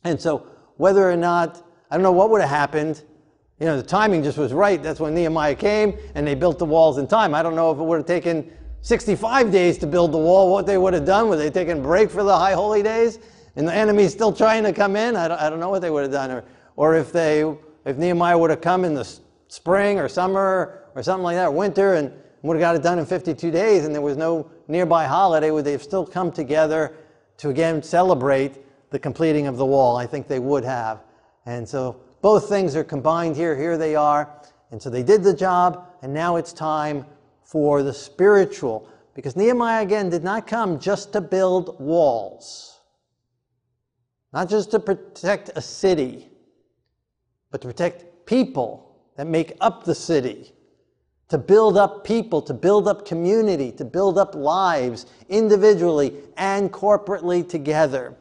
And 0.03 0.19
so, 0.21 0.47
whether 0.77 1.09
or 1.09 1.17
not, 1.17 1.65
I 1.89 1.95
don't 1.95 2.03
know 2.03 2.11
what 2.11 2.29
would 2.29 2.41
have 2.41 2.49
happened. 2.49 3.03
You 3.59 3.65
know, 3.65 3.77
the 3.77 3.87
timing 3.87 4.23
just 4.23 4.37
was 4.37 4.53
right. 4.53 4.81
That's 4.81 4.99
when 4.99 5.15
Nehemiah 5.15 5.55
came 5.55 5.97
and 6.13 6.27
they 6.27 6.35
built 6.35 6.59
the 6.59 6.65
walls 6.65 6.99
in 6.99 7.07
time. 7.07 7.33
I 7.33 7.41
don't 7.41 7.55
know 7.55 7.71
if 7.71 7.79
it 7.79 7.83
would 7.83 7.97
have 7.97 8.05
taken 8.05 8.51
65 8.81 9.51
days 9.51 9.77
to 9.79 9.87
build 9.87 10.11
the 10.11 10.17
wall, 10.17 10.51
what 10.51 10.67
they 10.67 10.77
would 10.77 10.93
have 10.93 11.05
done. 11.05 11.27
Would 11.29 11.39
they 11.39 11.49
taken 11.49 11.81
break 11.81 12.11
for 12.11 12.23
the 12.23 12.37
high 12.37 12.53
holy 12.53 12.83
days? 12.83 13.19
And 13.55 13.67
the 13.67 13.73
enemy's 13.73 14.13
still 14.13 14.31
trying 14.31 14.63
to 14.63 14.73
come 14.73 14.95
in? 14.95 15.15
I 15.15 15.27
don't, 15.27 15.41
I 15.41 15.49
don't 15.49 15.59
know 15.59 15.69
what 15.69 15.81
they 15.81 15.89
would 15.89 16.03
have 16.03 16.11
done. 16.11 16.29
Or, 16.29 16.45
or 16.75 16.95
if 16.95 17.11
they, 17.11 17.41
if 17.85 17.97
Nehemiah 17.97 18.37
would 18.37 18.51
have 18.51 18.61
come 18.61 18.85
in 18.85 18.93
the 18.93 19.09
spring 19.47 19.97
or 19.97 20.07
summer 20.07 20.83
or 20.93 21.01
something 21.01 21.23
like 21.23 21.35
that, 21.35 21.51
winter, 21.51 21.95
and 21.95 22.13
would 22.43 22.55
have 22.55 22.61
got 22.61 22.75
it 22.75 22.83
done 22.83 22.99
in 22.99 23.05
52 23.05 23.49
days 23.49 23.85
and 23.85 23.93
there 23.93 24.01
was 24.01 24.17
no 24.17 24.49
nearby 24.67 25.05
holiday, 25.05 25.49
would 25.49 25.65
they 25.65 25.71
have 25.71 25.83
still 25.83 26.05
come 26.05 26.31
together 26.31 26.95
to 27.37 27.49
again 27.49 27.81
celebrate 27.81 28.59
the 28.91 28.99
completing 28.99 29.47
of 29.47 29.57
the 29.57 29.65
wall? 29.65 29.97
I 29.97 30.05
think 30.05 30.27
they 30.27 30.39
would 30.39 30.63
have. 30.63 31.03
And 31.47 31.67
so 31.67 31.99
both 32.27 32.49
things 32.49 32.75
are 32.75 32.83
combined 32.83 33.37
here. 33.37 33.55
Here 33.55 33.77
they 33.77 33.95
are. 33.95 34.29
And 34.71 34.81
so 34.81 34.89
they 34.89 35.01
did 35.01 35.23
the 35.23 35.33
job, 35.33 35.87
and 36.01 36.13
now 36.13 36.35
it's 36.35 36.51
time 36.51 37.05
for 37.45 37.83
the 37.83 37.93
spiritual. 37.93 38.89
Because 39.13 39.37
Nehemiah, 39.37 39.81
again, 39.81 40.09
did 40.09 40.25
not 40.25 40.45
come 40.45 40.77
just 40.77 41.13
to 41.13 41.21
build 41.21 41.79
walls, 41.79 42.81
not 44.33 44.49
just 44.49 44.71
to 44.71 44.79
protect 44.81 45.51
a 45.55 45.61
city, 45.61 46.27
but 47.49 47.61
to 47.61 47.67
protect 47.69 48.25
people 48.25 48.99
that 49.15 49.25
make 49.25 49.55
up 49.61 49.85
the 49.85 49.95
city 49.95 50.51
to 51.29 51.37
build 51.37 51.77
up 51.77 52.03
people, 52.03 52.41
to 52.41 52.53
build 52.53 52.89
up 52.89 53.05
community, 53.05 53.71
to 53.71 53.85
build 53.85 54.17
up 54.17 54.35
lives 54.35 55.05
individually 55.29 56.13
and 56.35 56.73
corporately 56.73 57.47
together. 57.47 58.17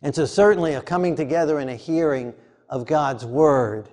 And 0.00 0.14
so, 0.14 0.26
certainly, 0.26 0.74
a 0.74 0.82
coming 0.82 1.16
together 1.16 1.58
and 1.58 1.70
a 1.70 1.74
hearing 1.74 2.34
of 2.68 2.86
God's 2.86 3.24
word, 3.24 3.88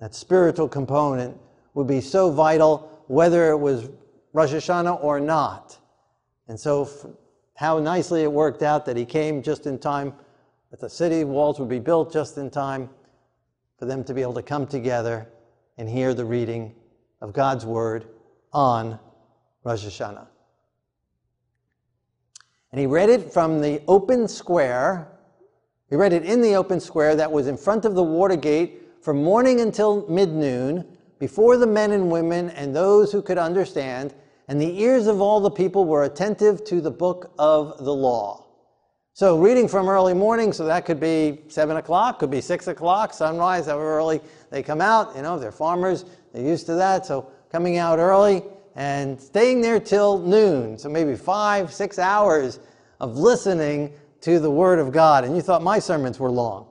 that 0.00 0.14
spiritual 0.14 0.68
component, 0.68 1.36
would 1.74 1.86
be 1.86 2.00
so 2.00 2.30
vital 2.30 3.04
whether 3.08 3.50
it 3.50 3.56
was 3.56 3.88
Rosh 4.32 4.52
Hashanah 4.52 5.02
or 5.02 5.20
not. 5.20 5.78
And 6.48 6.58
so, 6.58 6.88
how 7.54 7.78
nicely 7.78 8.22
it 8.22 8.32
worked 8.32 8.62
out 8.62 8.84
that 8.86 8.96
he 8.96 9.04
came 9.04 9.42
just 9.42 9.66
in 9.66 9.78
time, 9.78 10.12
that 10.70 10.80
the 10.80 10.90
city 10.90 11.24
walls 11.24 11.58
would 11.60 11.68
be 11.68 11.78
built 11.78 12.12
just 12.12 12.36
in 12.36 12.50
time 12.50 12.90
for 13.78 13.86
them 13.86 14.02
to 14.04 14.14
be 14.14 14.22
able 14.22 14.34
to 14.34 14.42
come 14.42 14.66
together 14.66 15.28
and 15.78 15.88
hear 15.88 16.14
the 16.14 16.24
reading 16.24 16.74
of 17.20 17.32
God's 17.32 17.64
Word 17.64 18.06
on 18.52 18.98
Rosh 19.62 19.84
Hashanah. 19.84 20.26
And 22.72 22.80
he 22.80 22.86
read 22.86 23.08
it 23.08 23.32
from 23.32 23.60
the 23.60 23.82
open 23.86 24.26
square. 24.26 25.13
He 25.94 25.96
read 25.96 26.12
it 26.12 26.24
in 26.24 26.40
the 26.40 26.56
open 26.56 26.80
square 26.80 27.14
that 27.14 27.30
was 27.30 27.46
in 27.46 27.56
front 27.56 27.84
of 27.84 27.94
the 27.94 28.02
water 28.02 28.34
gate 28.34 28.82
from 29.00 29.22
morning 29.22 29.60
until 29.60 30.02
midnoon, 30.08 30.84
before 31.20 31.56
the 31.56 31.68
men 31.68 31.92
and 31.92 32.10
women 32.10 32.50
and 32.50 32.74
those 32.74 33.12
who 33.12 33.22
could 33.22 33.38
understand, 33.38 34.12
and 34.48 34.60
the 34.60 34.80
ears 34.82 35.06
of 35.06 35.20
all 35.20 35.38
the 35.38 35.52
people 35.52 35.84
were 35.84 36.02
attentive 36.02 36.64
to 36.64 36.80
the 36.80 36.90
book 36.90 37.32
of 37.38 37.78
the 37.78 37.94
law. 37.94 38.44
So, 39.12 39.38
reading 39.38 39.68
from 39.68 39.88
early 39.88 40.14
morning, 40.14 40.52
so 40.52 40.64
that 40.64 40.84
could 40.84 40.98
be 40.98 41.42
7 41.46 41.76
o'clock, 41.76 42.18
could 42.18 42.28
be 42.28 42.40
6 42.40 42.66
o'clock, 42.66 43.14
sunrise, 43.14 43.66
however 43.66 43.96
early 43.96 44.20
they 44.50 44.64
come 44.64 44.80
out. 44.80 45.14
You 45.14 45.22
know, 45.22 45.38
they're 45.38 45.52
farmers, 45.52 46.06
they're 46.32 46.42
used 46.42 46.66
to 46.66 46.74
that. 46.74 47.06
So, 47.06 47.30
coming 47.52 47.78
out 47.78 48.00
early 48.00 48.42
and 48.74 49.20
staying 49.20 49.60
there 49.60 49.78
till 49.78 50.18
noon. 50.18 50.76
So, 50.76 50.88
maybe 50.88 51.14
five, 51.14 51.72
six 51.72 52.00
hours 52.00 52.58
of 52.98 53.16
listening 53.16 53.92
to 54.24 54.40
the 54.40 54.50
Word 54.50 54.78
of 54.78 54.90
God. 54.90 55.24
And 55.24 55.36
you 55.36 55.42
thought 55.42 55.62
my 55.62 55.78
sermons 55.78 56.18
were 56.18 56.30
long. 56.30 56.66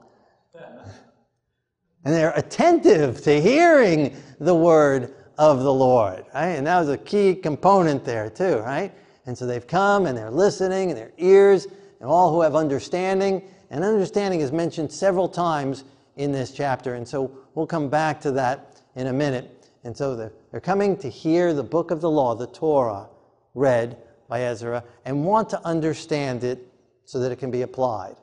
And 2.04 2.12
they're 2.12 2.34
attentive 2.36 3.22
to 3.22 3.40
hearing 3.40 4.14
the 4.38 4.54
word 4.54 5.14
of 5.38 5.60
the 5.62 5.72
Lord, 5.72 6.26
right? 6.34 6.48
And 6.48 6.66
that 6.66 6.78
was 6.78 6.90
a 6.90 6.98
key 6.98 7.34
component 7.34 8.04
there 8.04 8.28
too, 8.28 8.58
right? 8.58 8.92
And 9.24 9.36
so 9.36 9.46
they've 9.46 9.66
come 9.66 10.04
and 10.04 10.16
they're 10.16 10.30
listening 10.30 10.90
and 10.90 10.98
their 10.98 11.12
ears 11.16 11.66
and 12.00 12.08
all 12.08 12.30
who 12.30 12.42
have 12.42 12.54
understanding. 12.54 13.42
And 13.70 13.82
understanding 13.82 14.40
is 14.40 14.52
mentioned 14.52 14.92
several 14.92 15.28
times 15.28 15.84
in 16.16 16.30
this 16.30 16.50
chapter. 16.50 16.94
And 16.94 17.08
so 17.08 17.30
we'll 17.54 17.66
come 17.66 17.88
back 17.88 18.20
to 18.20 18.32
that 18.32 18.82
in 18.96 19.06
a 19.06 19.12
minute. 19.12 19.70
And 19.84 19.96
so 19.96 20.14
they're, 20.14 20.32
they're 20.50 20.60
coming 20.60 20.98
to 20.98 21.08
hear 21.08 21.54
the 21.54 21.62
book 21.62 21.90
of 21.90 22.02
the 22.02 22.10
law, 22.10 22.34
the 22.34 22.48
Torah, 22.48 23.08
read 23.54 23.96
by 24.28 24.42
Ezra, 24.42 24.84
and 25.06 25.24
want 25.24 25.48
to 25.50 25.66
understand 25.66 26.44
it 26.44 26.73
so 27.04 27.18
that 27.20 27.32
it 27.32 27.36
can 27.36 27.50
be 27.50 27.62
applied. 27.62 28.16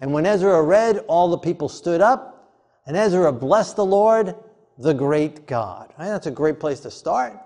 And 0.00 0.12
when 0.12 0.26
Ezra 0.26 0.62
read, 0.62 0.98
all 1.08 1.28
the 1.28 1.38
people 1.38 1.68
stood 1.68 2.00
up, 2.00 2.52
and 2.86 2.96
Ezra 2.96 3.32
blessed 3.32 3.76
the 3.76 3.84
Lord, 3.84 4.34
the 4.78 4.94
great 4.94 5.46
God. 5.46 5.92
Right? 5.98 6.08
That's 6.08 6.26
a 6.26 6.30
great 6.30 6.60
place 6.60 6.80
to 6.80 6.90
start. 6.90 7.38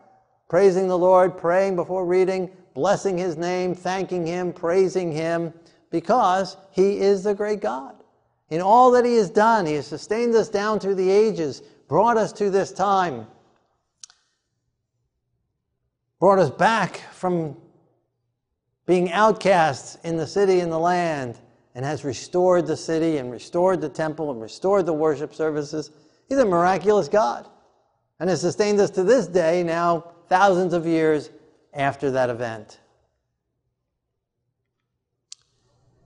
Praising 0.48 0.88
the 0.88 0.98
Lord, 0.98 1.38
praying 1.38 1.76
before 1.76 2.04
reading, 2.04 2.50
blessing 2.74 3.16
his 3.16 3.36
name, 3.36 3.74
thanking 3.74 4.26
him, 4.26 4.52
praising 4.52 5.12
him, 5.12 5.52
because 5.90 6.56
he 6.70 6.98
is 6.98 7.22
the 7.22 7.34
great 7.34 7.60
God. 7.60 7.94
In 8.48 8.60
all 8.60 8.90
that 8.92 9.04
he 9.04 9.16
has 9.16 9.30
done, 9.30 9.64
he 9.64 9.74
has 9.74 9.86
sustained 9.86 10.34
us 10.34 10.48
down 10.48 10.80
through 10.80 10.96
the 10.96 11.10
ages, 11.10 11.62
brought 11.88 12.16
us 12.16 12.32
to 12.34 12.50
this 12.50 12.72
time, 12.72 13.26
brought 16.18 16.38
us 16.38 16.50
back 16.50 17.00
from 17.12 17.56
being 18.86 19.12
outcasts 19.12 19.98
in 20.04 20.16
the 20.16 20.26
city 20.26 20.60
and 20.60 20.72
the 20.72 20.78
land, 20.78 21.38
and 21.74 21.84
has 21.84 22.04
restored 22.04 22.66
the 22.66 22.76
city 22.76 23.18
and 23.18 23.30
restored 23.30 23.80
the 23.80 23.88
temple 23.88 24.30
and 24.30 24.40
restored 24.40 24.86
the 24.86 24.92
worship 24.92 25.34
services. 25.34 25.90
He's 26.28 26.38
a 26.38 26.44
miraculous 26.44 27.08
God 27.08 27.48
and 28.18 28.28
has 28.28 28.40
sustained 28.40 28.80
us 28.80 28.90
to 28.90 29.02
this 29.02 29.26
day, 29.26 29.62
now 29.62 30.12
thousands 30.28 30.74
of 30.74 30.86
years 30.86 31.30
after 31.72 32.10
that 32.10 32.30
event. 32.30 32.80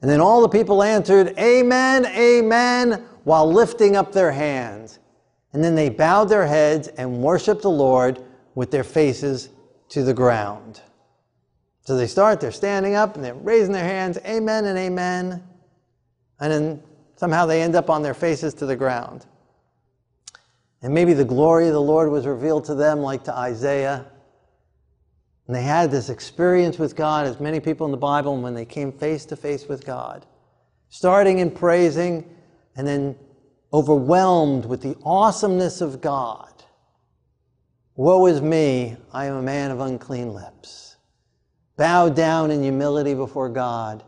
And 0.00 0.11
then 0.11 0.21
all 0.21 0.43
the 0.43 0.49
people 0.49 0.83
answered, 0.83 1.35
Amen, 1.38 2.04
Amen, 2.07 3.07
while 3.25 3.50
lifting 3.50 3.97
up 3.97 4.12
their 4.12 4.33
hands. 4.33 4.99
And 5.54 5.64
then 5.64 5.75
they 5.75 5.88
bowed 5.88 6.26
their 6.26 6.47
heads 6.47 6.88
and 6.88 7.23
worshiped 7.23 7.62
the 7.62 7.71
Lord 7.71 8.23
with 8.54 8.71
their 8.71 8.85
faces 8.85 9.49
to 9.88 10.02
the 10.02 10.12
ground. 10.12 10.83
So 11.85 11.97
they 11.97 12.07
start, 12.07 12.41
they're 12.41 12.50
standing 12.50 12.95
up 12.95 13.14
and 13.14 13.25
they're 13.25 13.35
raising 13.35 13.73
their 13.73 13.85
hands, 13.85 14.19
Amen 14.26 14.64
and 14.64 14.79
Amen. 14.79 15.43
And 16.41 16.53
then 16.53 16.83
somehow 17.17 17.47
they 17.47 17.62
end 17.62 17.76
up 17.76 17.91
on 17.91 18.03
their 18.03 18.14
faces 18.14 18.55
to 18.55 18.67
the 18.67 18.76
ground. 18.76 19.26
And 20.83 20.93
maybe 20.93 21.14
the 21.14 21.25
glory 21.25 21.67
of 21.67 21.75
the 21.75 21.81
Lord 21.81 22.11
was 22.11 22.26
revealed 22.26 22.64
to 22.67 22.75
them, 22.75 23.00
like 23.00 23.25
to 23.25 23.35
Isaiah. 23.35 24.07
And 25.47 25.55
they 25.55 25.62
had 25.62 25.91
this 25.91 26.09
experience 26.09 26.79
with 26.79 26.97
God, 26.97 27.26
as 27.26 27.38
many 27.38 27.61
people 27.61 27.85
in 27.87 27.91
the 27.91 27.99
Bible, 27.99 28.41
when 28.41 28.55
they 28.55 28.64
came 28.64 28.91
face 28.91 29.26
to 29.26 29.37
face 29.37 29.67
with 29.67 29.85
God, 29.85 30.26
starting 30.88 31.38
in 31.38 31.50
praising 31.50 32.29
and 32.76 32.87
then 32.87 33.17
overwhelmed 33.73 34.64
with 34.64 34.81
the 34.81 34.97
awesomeness 35.05 35.81
of 35.81 36.00
God. 36.00 36.50
Woe 37.97 38.26
is 38.26 38.41
me, 38.41 38.97
I 39.12 39.26
am 39.26 39.37
a 39.37 39.43
man 39.43 39.71
of 39.71 39.81
unclean 39.81 40.33
lips. 40.33 40.84
Bowed 41.76 42.14
down 42.14 42.50
in 42.50 42.62
humility 42.62 43.14
before 43.14 43.49
God, 43.49 44.04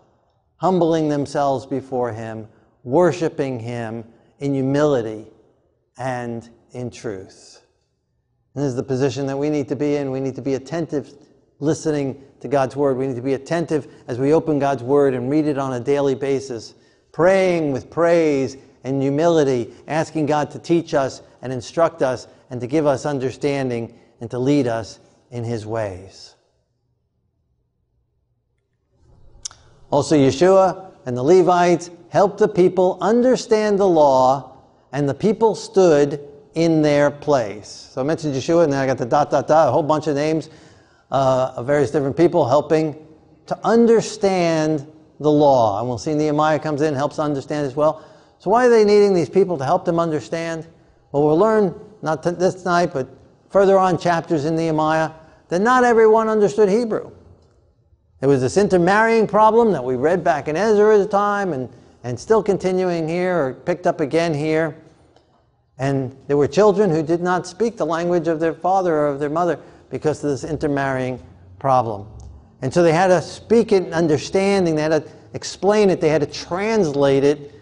humbling 0.57 1.09
themselves 1.09 1.67
before 1.67 2.13
Him, 2.13 2.49
worshiping 2.85 3.59
Him 3.59 4.05
in 4.39 4.55
humility 4.55 5.27
and 5.99 6.49
in 6.73 6.91
truth. 6.91 7.63
And 8.55 8.65
this 8.65 8.71
is 8.71 8.77
the 8.77 8.83
position 8.83 9.27
that 9.27 9.37
we 9.37 9.51
need 9.51 9.69
to 9.69 9.77
be 9.77 9.97
in. 9.97 10.11
We 10.11 10.21
need 10.21 10.37
to 10.37 10.43
be 10.43 10.55
attentive 10.55 11.13
listening 11.59 12.23
to 12.41 12.49
God's 12.49 12.77
Word. 12.77 12.97
We 12.97 13.07
need 13.07 13.17
to 13.17 13.23
be 13.23 13.35
attentive 13.35 13.89
as 14.09 14.19
we 14.19 14.33
open 14.33 14.59
God's 14.59 14.83
Word 14.83 15.15
and 15.15 15.29
read 15.29 15.47
it 15.47 15.59
on 15.59 15.73
a 15.73 15.81
daily 15.81 16.15
basis, 16.15 16.75
praying 17.13 17.73
with 17.73 17.91
praise 17.91 18.57
and 18.85 19.03
humility, 19.03 19.75
asking 19.89 20.27
God 20.27 20.51
to 20.53 20.59
teach 20.61 20.95
us 20.95 21.23
and 21.43 21.53
instruct 21.53 22.03
us 22.03 22.29
and 22.51 22.61
to 22.61 22.69
give 22.69 22.87
us 22.87 23.05
understanding 23.05 23.99
and 24.21 24.31
to 24.31 24.39
lead 24.39 24.69
us 24.69 25.01
in 25.31 25.43
His 25.43 25.67
ways. 25.67 26.36
Also, 29.91 30.17
Yeshua 30.17 30.91
and 31.07 31.17
the 31.17 31.23
Levites 31.23 31.91
helped 32.09 32.39
the 32.39 32.49
people 32.49 32.99
understand 33.01 33.79
the 33.79 33.87
law, 33.87 34.57
and 34.93 35.09
the 35.09 35.15
people 35.15 35.55
stood 35.55 36.21
in 36.55 36.83
their 36.83 37.11
place. 37.11 37.91
So 37.93 38.01
I 38.01 38.05
mentioned 38.05 38.35
Yeshua, 38.35 38.65
and 38.65 38.73
then 38.73 38.81
I 38.81 38.87
got 38.87 38.99
the 38.99 39.07
dot, 39.07 39.31
dot, 39.31 39.47
dot, 39.47 39.69
a 39.69 39.71
whole 39.71 39.83
bunch 39.83 40.07
of 40.07 40.17
names 40.17 40.49
uh, 41.11 41.53
of 41.57 41.67
various 41.67 41.91
different 41.91 42.17
people 42.17 42.49
helping 42.49 42.97
to 43.47 43.59
understand 43.63 44.91
the 45.21 45.31
law. 45.31 45.79
And 45.79 45.89
we'll 45.89 45.99
see 45.99 46.15
Nehemiah 46.15 46.59
comes 46.59 46.81
in, 46.83 46.95
helps 46.95 47.19
understand 47.19 47.67
as 47.67 47.77
well. 47.77 48.05
So 48.39 48.51
why 48.51 48.67
are 48.67 48.71
they 48.71 48.85
needing 48.85 49.15
these 49.15 49.29
people 49.29 49.57
to 49.59 49.65
help 49.65 49.85
them 49.85 50.01
understand? 50.01 50.67
Well, 51.13 51.25
we'll 51.25 51.39
learn, 51.39 51.75
not 52.03 52.23
this 52.23 52.65
night, 52.65 52.93
but 52.93 53.09
further 53.51 53.79
on 53.79 53.99
chapters 53.99 54.45
in 54.45 54.57
Nehemiah, 54.57 55.11
that 55.49 55.61
not 55.61 55.85
everyone 55.85 56.29
understood 56.29 56.69
Hebrew. 56.69 57.13
There 58.21 58.29
was 58.29 58.41
this 58.41 58.57
intermarrying 58.57 59.27
problem 59.27 59.73
that 59.73 59.85
we 59.85 59.97
read 59.97 60.25
back 60.25 60.49
in 60.49 60.57
Ezra's 60.57 61.07
time 61.07 61.53
and, 61.53 61.69
and 62.03 62.19
still 62.19 62.43
continuing 62.43 63.09
here, 63.09 63.37
or 63.37 63.55
picked 63.55 63.87
up 63.87 64.01
again 64.01 64.33
here. 64.33 64.77
And 65.79 66.17
there 66.27 66.37
were 66.37 66.49
children 66.49 66.91
who 66.91 67.03
did 67.03 67.21
not 67.21 67.47
speak 67.47 67.77
the 67.77 67.85
language 67.85 68.29
of 68.29 68.41
their 68.41 68.55
father 68.55 68.95
or 68.95 69.09
of 69.09 69.21
their 69.21 69.29
mother 69.29 69.59
because 69.91 70.25
of 70.25 70.31
this 70.31 70.45
intermarrying 70.45 71.23
problem. 71.59 72.07
And 72.63 72.73
so 72.73 72.83
they 72.83 72.93
had 72.93 73.09
to 73.09 73.21
speak 73.21 73.73
it 73.73 73.93
understanding, 73.93 74.75
they 74.75 74.83
had 74.83 75.05
to 75.05 75.13
explain 75.35 75.91
it, 75.91 76.01
they 76.01 76.09
had 76.09 76.23
to 76.23 76.27
translate 76.27 77.23
it 77.23 77.53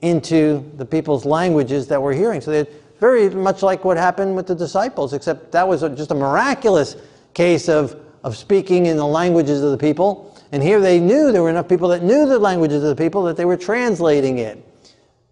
into 0.00 0.68
the 0.76 0.84
people's 0.84 1.24
languages 1.24 1.86
that 1.86 2.02
we're 2.02 2.12
hearing. 2.12 2.40
So 2.40 2.50
they 2.50 2.68
very 2.98 3.30
much 3.30 3.62
like 3.62 3.84
what 3.84 3.96
happened 3.96 4.34
with 4.34 4.48
the 4.48 4.54
disciples, 4.54 5.12
except 5.12 5.52
that 5.52 5.66
was 5.66 5.82
just 5.96 6.10
a 6.10 6.14
miraculous 6.14 6.96
case 7.34 7.68
of, 7.68 7.96
of 8.24 8.36
speaking 8.36 8.86
in 8.86 8.96
the 8.96 9.06
languages 9.06 9.62
of 9.62 9.70
the 9.70 9.78
people. 9.78 10.36
And 10.52 10.62
here 10.62 10.80
they 10.80 11.00
knew 11.00 11.32
there 11.32 11.42
were 11.42 11.50
enough 11.50 11.68
people 11.68 11.88
that 11.88 12.02
knew 12.02 12.26
the 12.26 12.38
languages 12.38 12.82
of 12.82 12.96
the 12.96 13.02
people 13.02 13.22
that 13.24 13.36
they 13.36 13.44
were 13.44 13.56
translating 13.56 14.38
it. 14.38 14.64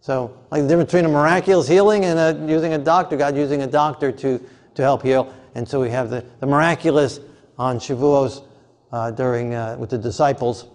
So, 0.01 0.37
like 0.51 0.63
the 0.63 0.69
difference 0.69 0.93
between 0.93 1.05
a 1.05 1.09
miraculous 1.09 1.69
healing 1.69 2.05
and 2.05 2.19
a, 2.19 2.51
using 2.51 2.73
a 2.73 2.79
doctor, 2.79 3.17
God 3.17 3.37
using 3.37 3.63
a 3.63 3.67
doctor 3.67 4.11
to, 4.11 4.41
to 4.75 4.83
help 4.83 5.03
heal. 5.03 5.33
And 5.55 5.69
so 5.69 5.81
we 5.81 5.91
have 5.91 6.11
the, 6.11 6.25
the 6.41 6.47
miraculous 6.47 7.21
on 7.59 7.79
Shavuos 7.79 8.45
uh, 8.93 9.11
during, 9.11 9.55
uh, 9.55 9.77
with 9.79 9.91
the 9.91 9.99
disciples. 9.99 10.67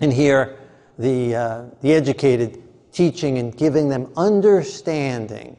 And 0.00 0.12
here, 0.12 0.58
the, 0.98 1.36
uh, 1.36 1.64
the 1.82 1.94
educated 1.94 2.62
teaching 2.92 3.38
and 3.38 3.56
giving 3.56 3.88
them 3.88 4.12
understanding. 4.16 5.56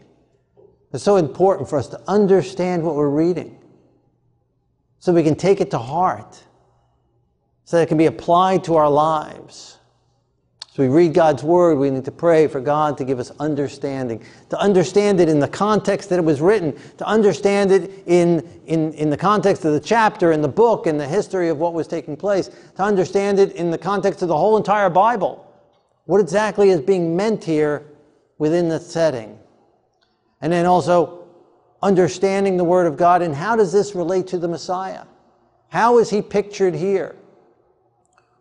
It's 0.91 1.03
so 1.03 1.15
important 1.15 1.69
for 1.69 1.79
us 1.79 1.87
to 1.89 2.01
understand 2.07 2.83
what 2.83 2.95
we're 2.95 3.09
reading 3.09 3.58
so 4.99 5.13
we 5.13 5.23
can 5.23 5.35
take 5.35 5.61
it 5.61 5.71
to 5.71 5.77
heart, 5.77 6.43
so 7.65 7.77
that 7.77 7.83
it 7.83 7.87
can 7.87 7.97
be 7.97 8.05
applied 8.05 8.63
to 8.65 8.75
our 8.75 8.89
lives 8.89 9.79
So 10.79 10.83
we 10.83 10.89
read 10.89 11.13
God's 11.13 11.43
word, 11.43 11.77
we 11.77 11.89
need 11.89 12.05
to 12.05 12.11
pray 12.11 12.47
for 12.47 12.61
God 12.61 12.97
to 12.99 13.03
give 13.03 13.19
us 13.19 13.33
understanding, 13.37 14.23
to 14.49 14.57
understand 14.57 15.19
it 15.19 15.27
in 15.27 15.37
the 15.37 15.47
context 15.47 16.07
that 16.07 16.19
it 16.19 16.23
was 16.23 16.39
written, 16.39 16.73
to 16.97 17.05
understand 17.05 17.69
it 17.73 18.03
in, 18.05 18.47
in, 18.65 18.93
in 18.93 19.09
the 19.09 19.17
context 19.17 19.65
of 19.65 19.73
the 19.73 19.81
chapter 19.81 20.31
and 20.31 20.41
the 20.41 20.47
book 20.47 20.87
and 20.87 20.97
the 20.97 21.05
history 21.05 21.49
of 21.49 21.57
what 21.57 21.73
was 21.73 21.85
taking 21.85 22.15
place, 22.15 22.49
to 22.77 22.81
understand 22.81 23.39
it 23.39 23.51
in 23.57 23.71
the 23.71 23.77
context 23.77 24.21
of 24.21 24.29
the 24.29 24.37
whole 24.37 24.55
entire 24.55 24.89
Bible. 24.89 25.53
What 26.05 26.21
exactly 26.21 26.69
is 26.69 26.79
being 26.79 27.13
meant 27.13 27.43
here 27.43 27.85
within 28.37 28.69
the 28.69 28.79
setting? 28.79 29.37
And 30.39 30.53
then 30.53 30.65
also 30.65 31.18
understanding 31.81 32.57
the 32.57 32.63
Word 32.63 32.87
of 32.87 32.97
God 32.97 33.21
and 33.21 33.33
how 33.33 33.55
does 33.55 33.71
this 33.71 33.95
relate 33.95 34.27
to 34.27 34.37
the 34.37 34.47
Messiah? 34.47 35.03
How 35.69 35.99
is 35.99 36.09
he 36.09 36.21
pictured 36.21 36.75
here? 36.75 37.15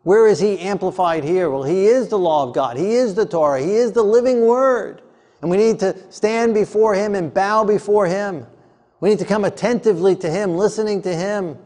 Where 0.03 0.27
is 0.27 0.41
he 0.41 0.59
amplified 0.59 1.25
here? 1.25 1.51
Well, 1.51 1.63
he 1.63 1.87
is 1.87 2.09
the 2.09 2.19
law 2.19 2.45
of 2.45 2.55
God. 2.55 2.77
He 2.77 2.93
is 2.93 3.15
the 3.15 3.27
Torah. 3.27 3.61
He 3.61 3.75
is 3.75 3.93
the 3.93 4.03
living 4.03 4.47
word. 4.47 5.03
And 5.43 5.51
we 5.51 5.57
need 5.57 5.79
to 5.81 5.97
stand 6.11 6.55
before 6.55 6.95
him 6.95 7.15
and 7.15 7.33
bow 7.33 7.65
before 7.65 8.07
him. 8.07 8.47
We 9.01 9.11
need 9.11 9.19
to 9.21 9.25
come 9.25 9.45
attentively 9.45 10.17
to 10.17 10.31
him, 10.31 10.57
listening 10.57 11.03
to 11.03 11.15
him, 11.15 11.59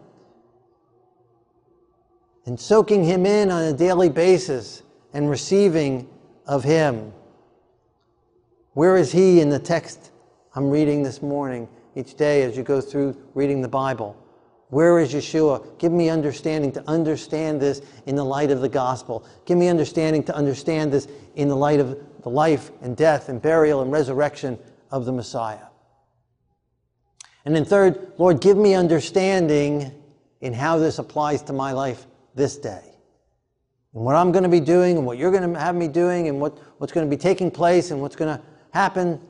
and 2.45 2.59
soaking 2.59 3.05
him 3.05 3.25
in 3.25 3.51
on 3.51 3.63
a 3.63 3.73
daily 3.73 4.11
basis 4.11 4.83
and 5.15 5.31
receiving 5.31 6.09
of 6.47 6.65
him. 6.65 7.13
Where 8.75 8.97
is 8.97 9.13
he 9.13 9.41
in 9.41 9.49
the 9.49 9.59
text 9.59 10.12
I'm 10.55 10.69
reading 10.69 11.03
this 11.03 11.23
morning, 11.23 11.67
each 11.97 12.15
day 12.15 12.43
as 12.43 12.59
you 12.59 12.63
go 12.63 12.81
through 12.81 13.17
reading 13.35 13.63
the 13.63 13.69
Bible? 13.69 14.17
Where 14.69 14.99
is 14.99 15.15
Yeshua? 15.15 15.79
Give 15.79 15.93
me 15.93 16.11
understanding 16.11 16.73
to 16.73 16.85
understand 16.87 17.61
this 17.61 17.81
in 18.05 18.17
the 18.17 18.25
light 18.25 18.51
of 18.51 18.61
the 18.61 18.69
gospel. 18.69 19.27
Give 19.47 19.57
me 19.57 19.69
understanding 19.69 20.23
to 20.25 20.35
understand 20.35 20.93
this 20.93 21.09
in 21.37 21.49
the 21.49 21.57
light 21.57 21.81
of 21.81 21.99
the 22.23 22.29
life 22.29 22.71
and 22.83 22.95
death 22.95 23.31
and 23.31 23.41
burial 23.41 23.81
and 23.81 23.91
resurrection 23.91 24.59
of 24.91 25.07
the 25.07 25.13
Messiah. 25.13 25.67
And 27.47 27.57
then, 27.57 27.65
third, 27.65 28.13
Lord, 28.19 28.41
give 28.41 28.59
me 28.59 28.75
understanding 28.75 29.91
in 30.43 30.53
how 30.53 30.79
this 30.79 30.99
applies 30.99 31.43
to 31.45 31.55
my 31.55 31.73
life 31.73 32.07
this 32.35 32.59
day. 32.59 32.83
And 33.95 34.05
what 34.05 34.17
I'm 34.17 34.33
going 34.33 34.45
to 34.45 34.51
be 34.51 34.61
doing, 34.61 34.99
and 34.99 35.07
what 35.07 35.17
you're 35.17 35.33
going 35.33 35.51
to 35.51 35.59
have 35.59 35.75
me 35.75 35.89
doing, 35.89 36.29
and 36.29 36.41
what, 36.41 36.59
what's 36.79 36.93
going 36.93 37.09
to 37.09 37.15
be 37.15 37.21
taking 37.21 37.51
place, 37.51 37.91
and 37.91 38.03
what's 38.03 38.17
going 38.17 38.37
to 38.37 38.43
happen 38.71 39.21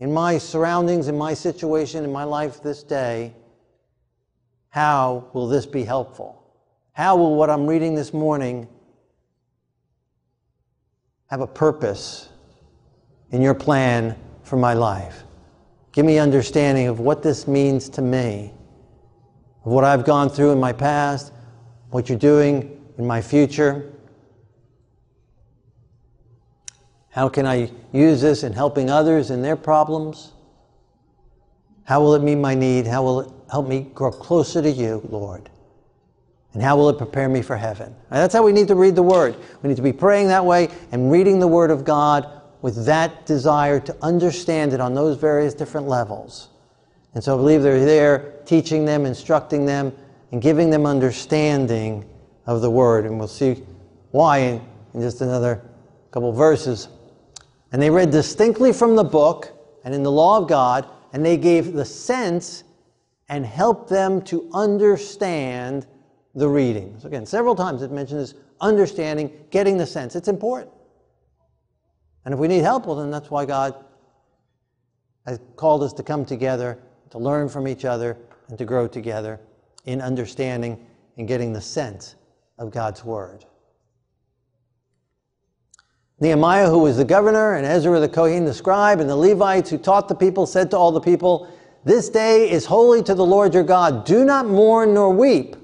in 0.00 0.12
my 0.12 0.38
surroundings, 0.38 1.08
in 1.08 1.16
my 1.16 1.34
situation, 1.34 2.04
in 2.04 2.12
my 2.12 2.24
life 2.24 2.62
this 2.62 2.82
day 2.82 3.34
how 4.70 5.28
will 5.32 5.48
this 5.48 5.66
be 5.66 5.84
helpful? 5.84 6.42
How 6.92 7.16
will 7.16 7.34
what 7.34 7.50
I'm 7.50 7.66
reading 7.66 7.94
this 7.94 8.14
morning 8.14 8.68
have 11.26 11.40
a 11.40 11.46
purpose 11.46 12.28
in 13.30 13.42
your 13.42 13.54
plan 13.54 14.16
for 14.42 14.56
my 14.56 14.74
life? 14.74 15.24
Give 15.92 16.06
me 16.06 16.18
understanding 16.18 16.86
of 16.86 17.00
what 17.00 17.22
this 17.22 17.48
means 17.48 17.88
to 17.90 18.02
me, 18.02 18.52
of 19.64 19.72
what 19.72 19.82
I've 19.82 20.04
gone 20.04 20.28
through 20.28 20.52
in 20.52 20.60
my 20.60 20.72
past, 20.72 21.32
what 21.90 22.08
you're 22.08 22.18
doing 22.18 22.80
in 22.96 23.06
my 23.06 23.20
future. 23.20 23.92
How 27.10 27.28
can 27.28 27.44
I 27.46 27.70
use 27.92 28.20
this 28.20 28.44
in 28.44 28.52
helping 28.52 28.88
others 28.88 29.30
in 29.30 29.42
their 29.42 29.56
problems? 29.56 30.32
How 31.84 32.00
will 32.00 32.14
it 32.14 32.22
meet 32.22 32.36
my 32.36 32.54
need? 32.54 32.86
How 32.86 33.02
will 33.02 33.20
it 33.20 33.32
help 33.50 33.66
me 33.66 33.90
grow 33.94 34.12
closer 34.12 34.62
to 34.62 34.70
you, 34.70 35.02
Lord? 35.10 35.50
And 36.52 36.62
how 36.62 36.76
will 36.76 36.88
it 36.88 36.98
prepare 36.98 37.28
me 37.28 37.42
for 37.42 37.56
heaven? 37.56 37.86
And 37.86 37.96
that's 38.10 38.34
how 38.34 38.44
we 38.44 38.52
need 38.52 38.68
to 38.68 38.76
read 38.76 38.94
the 38.94 39.02
Word. 39.02 39.36
We 39.62 39.68
need 39.68 39.76
to 39.76 39.82
be 39.82 39.92
praying 39.92 40.28
that 40.28 40.44
way 40.44 40.68
and 40.92 41.10
reading 41.10 41.40
the 41.40 41.48
Word 41.48 41.70
of 41.70 41.84
God 41.84 42.28
with 42.62 42.84
that 42.86 43.26
desire 43.26 43.80
to 43.80 43.96
understand 44.02 44.72
it 44.72 44.80
on 44.80 44.94
those 44.94 45.16
various 45.16 45.54
different 45.54 45.88
levels. 45.88 46.48
And 47.14 47.24
so 47.24 47.34
I 47.34 47.36
believe 47.36 47.62
they're 47.62 47.84
there 47.84 48.34
teaching 48.44 48.84
them, 48.84 49.04
instructing 49.04 49.66
them, 49.66 49.92
and 50.30 50.40
giving 50.40 50.70
them 50.70 50.86
understanding 50.86 52.08
of 52.46 52.60
the 52.60 52.70
Word. 52.70 53.04
And 53.04 53.18
we'll 53.18 53.28
see 53.28 53.64
why 54.12 54.38
in, 54.38 54.62
in 54.94 55.00
just 55.00 55.20
another 55.20 55.60
couple 56.10 56.32
verses. 56.32 56.88
And 57.72 57.80
they 57.80 57.90
read 57.90 58.10
distinctly 58.10 58.72
from 58.72 58.96
the 58.96 59.04
book 59.04 59.52
and 59.84 59.94
in 59.94 60.02
the 60.02 60.12
law 60.12 60.38
of 60.38 60.48
God, 60.48 60.88
and 61.12 61.24
they 61.24 61.36
gave 61.36 61.72
the 61.72 61.84
sense 61.84 62.64
and 63.28 63.46
helped 63.46 63.88
them 63.88 64.22
to 64.22 64.50
understand 64.52 65.86
the 66.34 66.48
reading. 66.48 66.96
So 66.98 67.08
again, 67.08 67.26
several 67.26 67.54
times 67.54 67.82
it 67.82 67.90
mentions 67.90 68.34
understanding, 68.60 69.32
getting 69.50 69.78
the 69.78 69.86
sense. 69.86 70.16
It's 70.16 70.28
important. 70.28 70.72
And 72.24 72.34
if 72.34 72.40
we 72.40 72.48
need 72.48 72.62
help, 72.62 72.86
well, 72.86 72.96
then 72.96 73.10
that's 73.10 73.30
why 73.30 73.46
God 73.46 73.74
has 75.26 75.40
called 75.56 75.82
us 75.82 75.92
to 75.94 76.02
come 76.02 76.24
together, 76.24 76.78
to 77.10 77.18
learn 77.18 77.48
from 77.48 77.66
each 77.68 77.84
other, 77.84 78.16
and 78.48 78.58
to 78.58 78.64
grow 78.64 78.88
together 78.88 79.40
in 79.84 80.00
understanding 80.00 80.86
and 81.16 81.26
getting 81.26 81.52
the 81.52 81.60
sense 81.60 82.16
of 82.58 82.70
God's 82.70 83.04
Word. 83.04 83.44
Nehemiah, 86.20 86.68
who 86.68 86.80
was 86.80 86.98
the 86.98 87.04
governor, 87.04 87.54
and 87.54 87.66
Ezra 87.66 87.98
the 87.98 88.08
Kohen, 88.08 88.44
the 88.44 88.52
scribe, 88.52 89.00
and 89.00 89.08
the 89.08 89.16
Levites 89.16 89.70
who 89.70 89.78
taught 89.78 90.06
the 90.06 90.14
people, 90.14 90.46
said 90.46 90.70
to 90.70 90.76
all 90.76 90.92
the 90.92 91.00
people, 91.00 91.50
this 91.84 92.10
day 92.10 92.50
is 92.50 92.66
holy 92.66 93.02
to 93.04 93.14
the 93.14 93.24
Lord 93.24 93.54
your 93.54 93.62
God. 93.62 94.04
Do 94.04 94.24
not 94.24 94.46
mourn 94.46 94.92
nor 94.92 95.10
weep. 95.10 95.56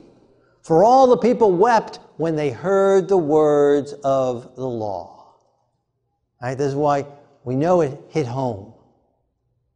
For 0.62 0.82
all 0.82 1.06
the 1.06 1.18
people 1.18 1.52
wept 1.52 2.00
when 2.16 2.36
they 2.36 2.50
heard 2.50 3.06
the 3.06 3.18
words 3.18 3.92
of 4.02 4.56
the 4.56 4.66
law. 4.66 5.34
Right? 6.40 6.56
This 6.56 6.68
is 6.68 6.74
why 6.74 7.06
we 7.44 7.54
know 7.54 7.82
it 7.82 8.00
hit 8.08 8.26
home. 8.26 8.72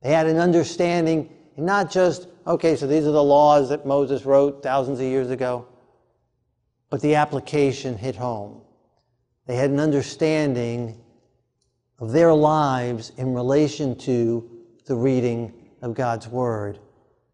They 0.03 0.13
had 0.13 0.27
an 0.27 0.39
understanding, 0.39 1.29
and 1.57 1.67
not 1.67 1.91
just, 1.91 2.27
okay, 2.47 2.75
so 2.75 2.87
these 2.87 3.07
are 3.07 3.13
the 3.13 3.23
laws 3.23 3.69
that 3.69 3.85
Moses 3.85 4.25
wrote 4.25 4.63
thousands 4.63 4.99
of 4.99 5.05
years 5.05 5.31
ago, 5.31 5.69
but 6.89 7.03
the 7.03 7.17
application 7.17 7.99
hit 7.99 8.17
home. 8.17 8.63
They 9.51 9.57
had 9.57 9.73
an 9.73 9.81
understanding 9.81 10.97
of 11.99 12.13
their 12.13 12.33
lives 12.33 13.11
in 13.17 13.35
relation 13.35 13.97
to 13.97 14.49
the 14.87 14.95
reading 14.95 15.53
of 15.83 15.93
God's 15.93 16.29
word. 16.29 16.79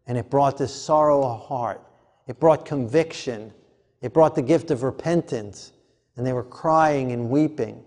And 0.07 0.17
it 0.17 0.27
brought 0.27 0.57
this 0.57 0.73
sorrow 0.73 1.23
of 1.23 1.45
heart. 1.45 1.79
It 2.25 2.39
brought 2.39 2.65
conviction. 2.65 3.53
It 4.01 4.15
brought 4.15 4.33
the 4.33 4.41
gift 4.41 4.71
of 4.71 4.81
repentance. 4.81 5.73
And 6.15 6.25
they 6.25 6.33
were 6.33 6.41
crying 6.41 7.11
and 7.11 7.29
weeping. 7.29 7.85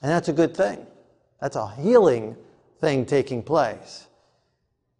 And 0.00 0.10
that's 0.10 0.30
a 0.30 0.32
good 0.32 0.56
thing. 0.56 0.86
That's 1.38 1.56
a 1.56 1.70
healing 1.74 2.36
thing 2.78 3.04
taking 3.04 3.42
place. 3.42 4.06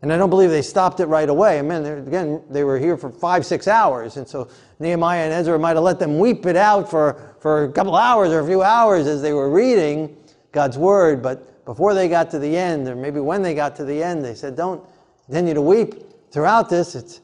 And 0.03 0.13
I 0.13 0.17
don't 0.17 0.31
believe 0.31 0.51
they 0.51 0.63
stopped 0.63 1.01
it 1.01 1.07
right 1.07 1.29
away. 1.29 1.59
I 1.59 1.63
mean, 1.63 1.85
again, 1.85 2.43
they 2.49 2.65
were 2.65 2.79
here 2.79 2.97
for 2.97 3.11
five, 3.11 3.45
six 3.45 3.69
hours. 3.69 4.17
And 4.17 4.27
so 4.27 4.49
Nehemiah 4.79 5.25
and 5.25 5.33
Ezra 5.33 5.59
might 5.59 5.77
have 5.77 5.85
let 5.85 5.99
them 5.99 6.19
weep 6.19 6.47
it 6.47 6.57
out 6.57 6.91
for, 6.91 7.37
for 7.41 7.65
a 7.65 7.73
couple 7.73 7.95
hours 7.95 8.31
or 8.31 8.41
a 8.41 8.47
few 8.47 8.63
hours 8.63 9.07
as 9.07 9.21
they 9.21 9.35
were 9.35 9.51
reading 9.51 10.17
God's 10.53 10.79
word. 10.79 11.23
But 11.23 11.65
before 11.67 11.93
they 11.93 12.09
got 12.09 12.31
to 12.31 12.39
the 12.39 12.57
end, 12.57 12.89
or 12.89 12.97
maybe 12.97 13.21
when 13.21 13.43
they 13.43 13.55
got 13.55 13.77
to 13.77 13.85
the 13.85 14.03
end, 14.03 14.25
they 14.25 14.35
said, 14.35 14.57
Don't 14.57 14.83
continue 15.27 15.53
to 15.53 15.63
weep 15.63 15.95
throughout 16.33 16.71
this. 16.71 16.95
It's, 16.95 17.21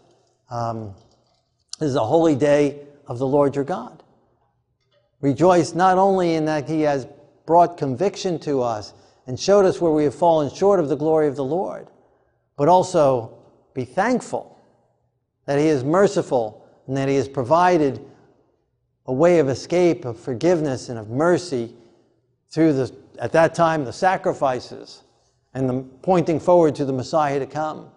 um, 0.50 0.94
this 1.78 1.88
is 1.88 1.96
a 1.96 2.04
holy 2.04 2.34
day 2.34 2.86
of 3.06 3.18
the 3.18 3.26
Lord 3.26 3.56
your 3.56 3.64
God. 3.64 4.02
Rejoice 5.22 5.74
not 5.74 5.96
only 5.96 6.34
in 6.34 6.44
that 6.44 6.68
He 6.68 6.82
has 6.82 7.06
brought 7.46 7.78
conviction 7.78 8.38
to 8.40 8.60
us 8.60 8.92
and 9.26 9.40
showed 9.40 9.64
us 9.64 9.80
where 9.80 9.92
we 9.92 10.04
have 10.04 10.14
fallen 10.14 10.54
short 10.54 10.78
of 10.78 10.90
the 10.90 10.96
glory 10.96 11.26
of 11.26 11.36
the 11.36 11.44
Lord, 11.44 11.88
but 12.56 12.68
also 12.68 13.38
be 13.74 13.84
thankful 13.84 14.58
that 15.44 15.58
He 15.58 15.66
is 15.66 15.84
merciful 15.84 16.66
and 16.86 16.96
that 16.96 17.08
He 17.08 17.16
has 17.16 17.28
provided 17.28 18.00
a 19.06 19.12
way 19.12 19.38
of 19.38 19.48
escape, 19.48 20.04
of 20.04 20.18
forgiveness, 20.18 20.88
and 20.88 20.98
of 20.98 21.08
mercy 21.08 21.74
through 22.48 22.72
the 22.72 22.92
at 23.18 23.32
that 23.32 23.54
time, 23.54 23.84
the 23.84 23.92
sacrifices 23.92 25.02
and 25.54 25.68
the 25.68 25.82
pointing 26.02 26.38
forward 26.38 26.74
to 26.76 26.84
the 26.84 26.92
Messiah 26.92 27.38
to 27.38 27.46
come. 27.46 27.88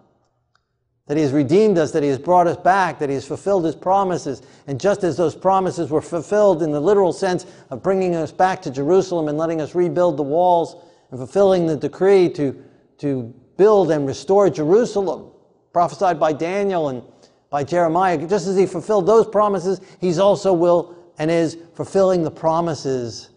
That 1.06 1.16
He 1.16 1.22
has 1.22 1.32
redeemed 1.32 1.76
us, 1.76 1.90
that 1.92 2.02
He 2.02 2.08
has 2.08 2.18
brought 2.18 2.46
us 2.46 2.56
back, 2.56 2.98
that 3.00 3.08
He 3.08 3.14
has 3.14 3.26
fulfilled 3.26 3.64
His 3.64 3.74
promises. 3.74 4.42
And 4.66 4.80
just 4.80 5.04
as 5.04 5.16
those 5.16 5.34
promises 5.34 5.90
were 5.90 6.00
fulfilled 6.00 6.62
in 6.62 6.70
the 6.70 6.80
literal 6.80 7.12
sense 7.12 7.46
of 7.70 7.82
bringing 7.82 8.14
us 8.14 8.32
back 8.32 8.62
to 8.62 8.70
Jerusalem 8.70 9.28
and 9.28 9.36
letting 9.36 9.60
us 9.60 9.74
rebuild 9.74 10.16
the 10.16 10.22
walls 10.22 10.76
and 11.10 11.18
fulfilling 11.18 11.66
the 11.66 11.76
decree 11.76 12.28
to, 12.30 12.64
to 12.98 13.34
build 13.60 13.90
and 13.90 14.06
restore 14.06 14.48
Jerusalem, 14.48 15.30
prophesied 15.74 16.18
by 16.18 16.32
Daniel 16.32 16.88
and 16.88 17.02
by 17.50 17.62
Jeremiah, 17.62 18.16
just 18.26 18.46
as 18.46 18.56
He 18.56 18.64
fulfilled 18.64 19.06
those 19.06 19.26
promises, 19.26 19.82
He's 20.00 20.18
also 20.18 20.54
will 20.54 20.96
and 21.18 21.30
is 21.30 21.58
fulfilling 21.74 22.22
the 22.22 22.30
promises 22.30 23.28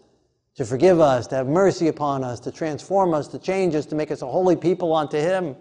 to 0.54 0.64
forgive 0.64 0.98
us, 0.98 1.26
to 1.26 1.34
have 1.34 1.46
mercy 1.46 1.88
upon 1.88 2.24
us, 2.24 2.40
to 2.40 2.50
transform 2.50 3.12
us, 3.12 3.28
to 3.28 3.38
change 3.38 3.74
us, 3.74 3.84
to 3.84 3.94
make 3.94 4.10
us 4.10 4.22
a 4.22 4.26
holy 4.26 4.56
people 4.56 4.94
unto 4.94 5.18
Him, 5.18 5.54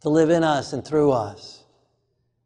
to 0.00 0.08
live 0.08 0.30
in 0.30 0.42
us 0.42 0.72
and 0.72 0.82
through 0.82 1.12
us, 1.12 1.64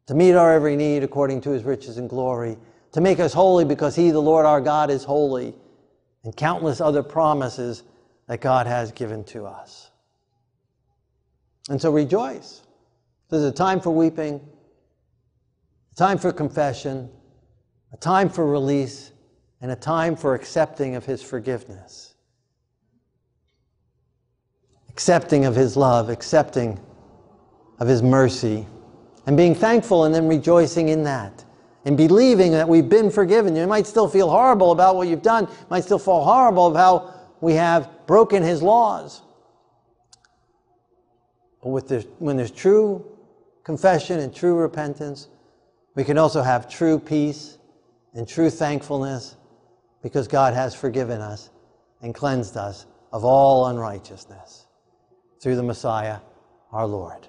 to 0.07 0.13
meet 0.13 0.33
our 0.33 0.51
every 0.51 0.75
need 0.75 1.01
according 1.01 1.39
to 1.41 1.51
His 1.51 1.63
riches 1.63 1.97
and 1.97 2.09
glory, 2.09 2.57
to 2.91 2.99
make 2.99 3.21
us 3.21 3.31
holy 3.31 3.63
because 3.63 3.95
He, 3.95 4.11
the 4.11 4.19
Lord 4.19 4.45
our 4.45 4.59
God, 4.59 4.91
is 4.91 5.05
holy, 5.05 5.55
and 6.25 6.35
countless 6.35 6.81
other 6.81 7.03
promises 7.03 7.83
that 8.27 8.41
God 8.41 8.67
has 8.67 8.91
given 8.91 9.23
to 9.25 9.45
us. 9.45 9.91
And 11.69 11.81
so 11.81 11.91
rejoice. 11.91 12.61
There's 13.29 13.43
a 13.43 13.51
time 13.51 13.79
for 13.79 13.91
weeping, 13.91 14.41
a 15.91 15.95
time 15.95 16.17
for 16.17 16.31
confession, 16.31 17.09
a 17.93 17.97
time 17.97 18.29
for 18.29 18.45
release 18.45 19.11
and 19.61 19.71
a 19.71 19.75
time 19.75 20.15
for 20.15 20.35
accepting 20.35 20.95
of 20.95 21.05
His 21.05 21.23
forgiveness, 21.23 22.15
accepting 24.89 25.45
of 25.45 25.55
His 25.55 25.77
love, 25.77 26.09
accepting 26.09 26.79
of 27.79 27.87
His 27.87 28.03
mercy, 28.03 28.67
and 29.25 29.37
being 29.37 29.55
thankful 29.55 30.03
and 30.03 30.13
then 30.13 30.27
rejoicing 30.27 30.89
in 30.89 31.03
that. 31.03 31.45
And 31.85 31.97
believing 31.97 32.53
that 32.53 32.67
we've 32.67 32.87
been 32.87 33.11
forgiven. 33.11 33.57
You 33.57 33.67
might 33.67 33.85
still 33.85 34.07
feel 34.07 34.29
horrible 34.29 34.71
about 34.71 34.95
what 34.95 35.09
you've 35.09 35.21
done, 35.21 35.45
you 35.45 35.67
might 35.69 35.83
still 35.83 35.99
feel 35.99 36.23
horrible 36.23 36.67
of 36.67 36.75
how 36.75 37.13
we 37.41 37.53
have 37.53 37.89
broken 38.07 38.41
His 38.41 38.61
laws. 38.61 39.21
But 41.63 41.69
with 41.69 41.87
the, 41.87 42.05
when 42.19 42.35
there's 42.35 42.51
true 42.51 43.05
confession 43.63 44.19
and 44.19 44.35
true 44.35 44.55
repentance, 44.55 45.29
we 45.95 46.03
can 46.03 46.17
also 46.17 46.41
have 46.41 46.69
true 46.69 46.99
peace 46.99 47.57
and 48.13 48.27
true 48.27 48.49
thankfulness 48.49 49.37
because 50.01 50.27
God 50.27 50.53
has 50.53 50.75
forgiven 50.75 51.21
us 51.21 51.49
and 52.01 52.13
cleansed 52.13 52.57
us 52.57 52.85
of 53.13 53.23
all 53.23 53.67
unrighteousness 53.67 54.67
through 55.41 55.55
the 55.55 55.63
Messiah, 55.63 56.19
our 56.73 56.85
Lord. 56.85 57.27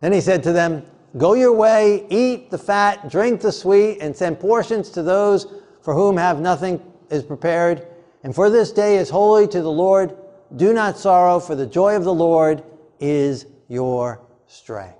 Then 0.00 0.12
he 0.12 0.20
said 0.22 0.42
to 0.44 0.52
them, 0.52 0.82
Go 1.18 1.34
your 1.34 1.52
way, 1.52 2.06
eat 2.08 2.50
the 2.50 2.58
fat, 2.58 3.10
drink 3.10 3.40
the 3.40 3.52
sweet, 3.52 3.98
and 4.00 4.16
send 4.16 4.40
portions 4.40 4.90
to 4.90 5.02
those 5.02 5.46
for 5.82 5.94
whom 5.94 6.16
have 6.16 6.40
nothing 6.40 6.80
is 7.10 7.22
prepared. 7.22 7.86
And 8.22 8.34
for 8.34 8.48
this 8.50 8.72
day 8.72 8.96
is 8.96 9.10
holy 9.10 9.46
to 9.48 9.62
the 9.62 9.70
Lord. 9.70 10.16
Do 10.54 10.72
not 10.72 10.98
sorrow, 10.98 11.40
for 11.40 11.54
the 11.54 11.66
joy 11.66 11.96
of 11.96 12.04
the 12.04 12.14
Lord 12.14 12.62
is 13.00 13.46
your 13.68 14.20
strength. 14.46 14.96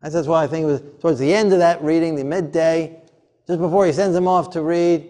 That's 0.00 0.26
why 0.26 0.44
I 0.44 0.46
think 0.46 0.64
it 0.64 0.66
was 0.66 0.82
towards 1.00 1.18
the 1.18 1.32
end 1.32 1.52
of 1.52 1.60
that 1.60 1.82
reading, 1.82 2.16
the 2.16 2.24
midday, 2.24 3.00
just 3.46 3.60
before 3.60 3.86
he 3.86 3.92
sends 3.92 4.14
them 4.14 4.26
off 4.26 4.50
to 4.50 4.62
read, 4.62 5.08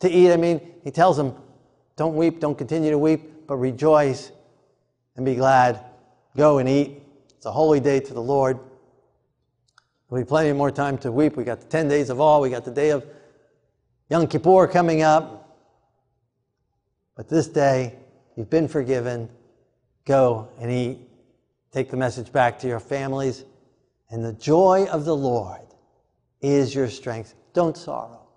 to 0.00 0.10
eat. 0.10 0.32
I 0.32 0.36
mean, 0.36 0.60
he 0.82 0.90
tells 0.90 1.16
them, 1.16 1.34
don't 1.96 2.16
weep, 2.16 2.40
don't 2.40 2.58
continue 2.58 2.90
to 2.90 2.98
weep, 2.98 3.46
but 3.46 3.56
rejoice 3.56 4.32
and 5.16 5.24
be 5.24 5.36
glad. 5.36 5.80
Go 6.36 6.58
and 6.58 6.68
eat. 6.68 7.02
It's 7.36 7.46
a 7.46 7.52
holy 7.52 7.78
day 7.78 8.00
to 8.00 8.14
the 8.14 8.22
Lord. 8.22 8.58
There'll 10.08 10.24
be 10.24 10.28
plenty 10.28 10.52
more 10.52 10.70
time 10.70 10.98
to 10.98 11.12
weep. 11.12 11.36
We 11.36 11.44
got 11.44 11.60
the 11.60 11.66
10 11.66 11.88
days 11.88 12.10
of 12.10 12.20
all, 12.20 12.40
we 12.40 12.50
got 12.50 12.64
the 12.64 12.70
day 12.70 12.90
of 12.90 13.04
Yom 14.10 14.26
Kippur 14.26 14.66
coming 14.66 15.02
up. 15.02 15.58
But 17.16 17.28
this 17.28 17.46
day, 17.46 17.98
you've 18.36 18.50
been 18.50 18.68
forgiven. 18.68 19.28
Go 20.04 20.48
and 20.60 20.70
eat. 20.70 20.98
Take 21.72 21.90
the 21.90 21.96
message 21.96 22.32
back 22.32 22.58
to 22.60 22.68
your 22.68 22.80
families. 22.80 23.44
And 24.10 24.24
the 24.24 24.32
joy 24.32 24.86
of 24.90 25.04
the 25.04 25.16
Lord 25.16 25.66
is 26.40 26.74
your 26.74 26.88
strength. 26.88 27.34
Don't 27.52 27.76
sorrow. 27.76 28.28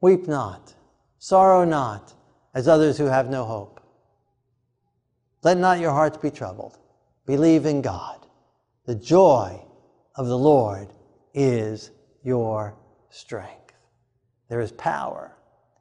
Weep 0.00 0.28
not. 0.28 0.74
Sorrow 1.18 1.64
not, 1.64 2.12
as 2.54 2.68
others 2.68 2.98
who 2.98 3.06
have 3.06 3.30
no 3.30 3.44
hope. 3.44 3.80
Let 5.42 5.56
not 5.56 5.80
your 5.80 5.92
hearts 5.92 6.18
be 6.18 6.30
troubled. 6.30 6.78
Believe 7.24 7.66
in 7.66 7.82
God. 7.82 8.26
The 8.84 8.94
joy 8.94 9.60
of 10.14 10.26
the 10.26 10.38
Lord 10.38 10.92
is 11.34 11.90
your 12.22 12.76
strength. 13.10 13.74
There 14.48 14.60
is 14.60 14.72
power 14.72 15.36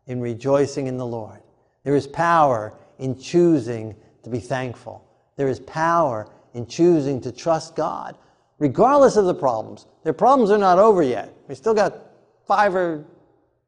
in 0.07 0.21
rejoicing 0.21 0.87
in 0.87 0.97
the 0.97 1.05
Lord. 1.05 1.41
There 1.85 1.95
is 1.95 2.07
power 2.07 2.73
in 2.99 3.17
choosing 3.17 3.95
to 4.23 4.29
be 4.29 4.39
thankful. 4.39 5.07
There 5.37 5.47
is 5.47 5.59
power 5.61 6.27
in 6.53 6.65
choosing 6.65 7.21
to 7.21 7.31
trust 7.31 7.75
God, 7.75 8.17
regardless 8.59 9.15
of 9.17 9.25
the 9.25 9.35
problems. 9.35 9.85
Their 10.03 10.13
problems 10.13 10.49
are 10.49 10.57
not 10.57 10.79
over 10.79 11.03
yet. 11.03 11.33
We 11.47 11.55
still 11.55 11.75
got 11.75 11.95
five 12.47 12.75
or 12.75 13.05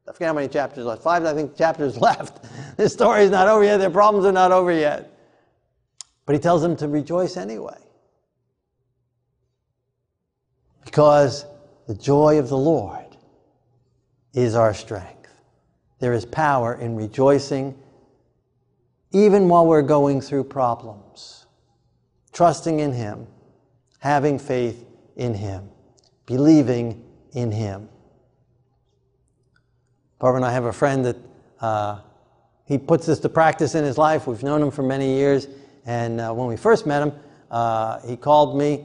I 0.08 0.12
forget 0.12 0.28
how 0.28 0.34
many 0.34 0.48
chapters 0.48 0.86
left. 0.86 1.02
Five, 1.02 1.24
I 1.26 1.34
think, 1.34 1.56
chapters 1.56 1.96
left. 2.00 2.44
This 2.76 2.92
story 2.92 3.22
is 3.22 3.30
not 3.30 3.46
over 3.46 3.62
yet. 3.62 3.76
Their 3.76 3.90
problems 3.90 4.26
are 4.26 4.32
not 4.32 4.52
over 4.52 4.72
yet. 4.72 5.12
But 6.26 6.34
he 6.34 6.40
tells 6.40 6.62
them 6.62 6.76
to 6.76 6.88
rejoice 6.88 7.36
anyway. 7.36 7.78
Because 10.84 11.44
the 11.86 11.94
joy 11.94 12.38
of 12.38 12.48
the 12.48 12.56
Lord 12.56 13.16
is 14.32 14.54
our 14.54 14.72
strength. 14.72 15.30
There 16.00 16.14
is 16.14 16.24
power 16.24 16.74
in 16.74 16.96
rejoicing 16.96 17.78
even 19.12 19.48
while 19.48 19.66
we're 19.66 19.82
going 19.82 20.20
through 20.20 20.44
problems. 20.44 21.46
Trusting 22.32 22.80
in 22.80 22.92
Him, 22.92 23.26
having 23.98 24.38
faith 24.38 24.84
in 25.16 25.34
Him, 25.34 25.68
believing 26.26 27.04
in 27.32 27.50
Him. 27.50 27.88
Barbara 30.18 30.38
and 30.38 30.44
I 30.44 30.52
have 30.52 30.64
a 30.64 30.72
friend 30.72 31.04
that 31.04 31.16
uh, 31.60 32.00
he 32.64 32.76
puts 32.76 33.06
this 33.06 33.18
to 33.20 33.28
practice 33.28 33.74
in 33.74 33.84
his 33.84 33.96
life. 33.96 34.26
We've 34.26 34.42
known 34.42 34.62
him 34.62 34.70
for 34.70 34.82
many 34.82 35.14
years. 35.14 35.48
And 35.86 36.20
uh, 36.20 36.32
when 36.32 36.48
we 36.48 36.56
first 36.56 36.86
met 36.86 37.02
him, 37.02 37.12
uh, 37.50 38.00
he 38.00 38.16
called 38.16 38.58
me. 38.58 38.84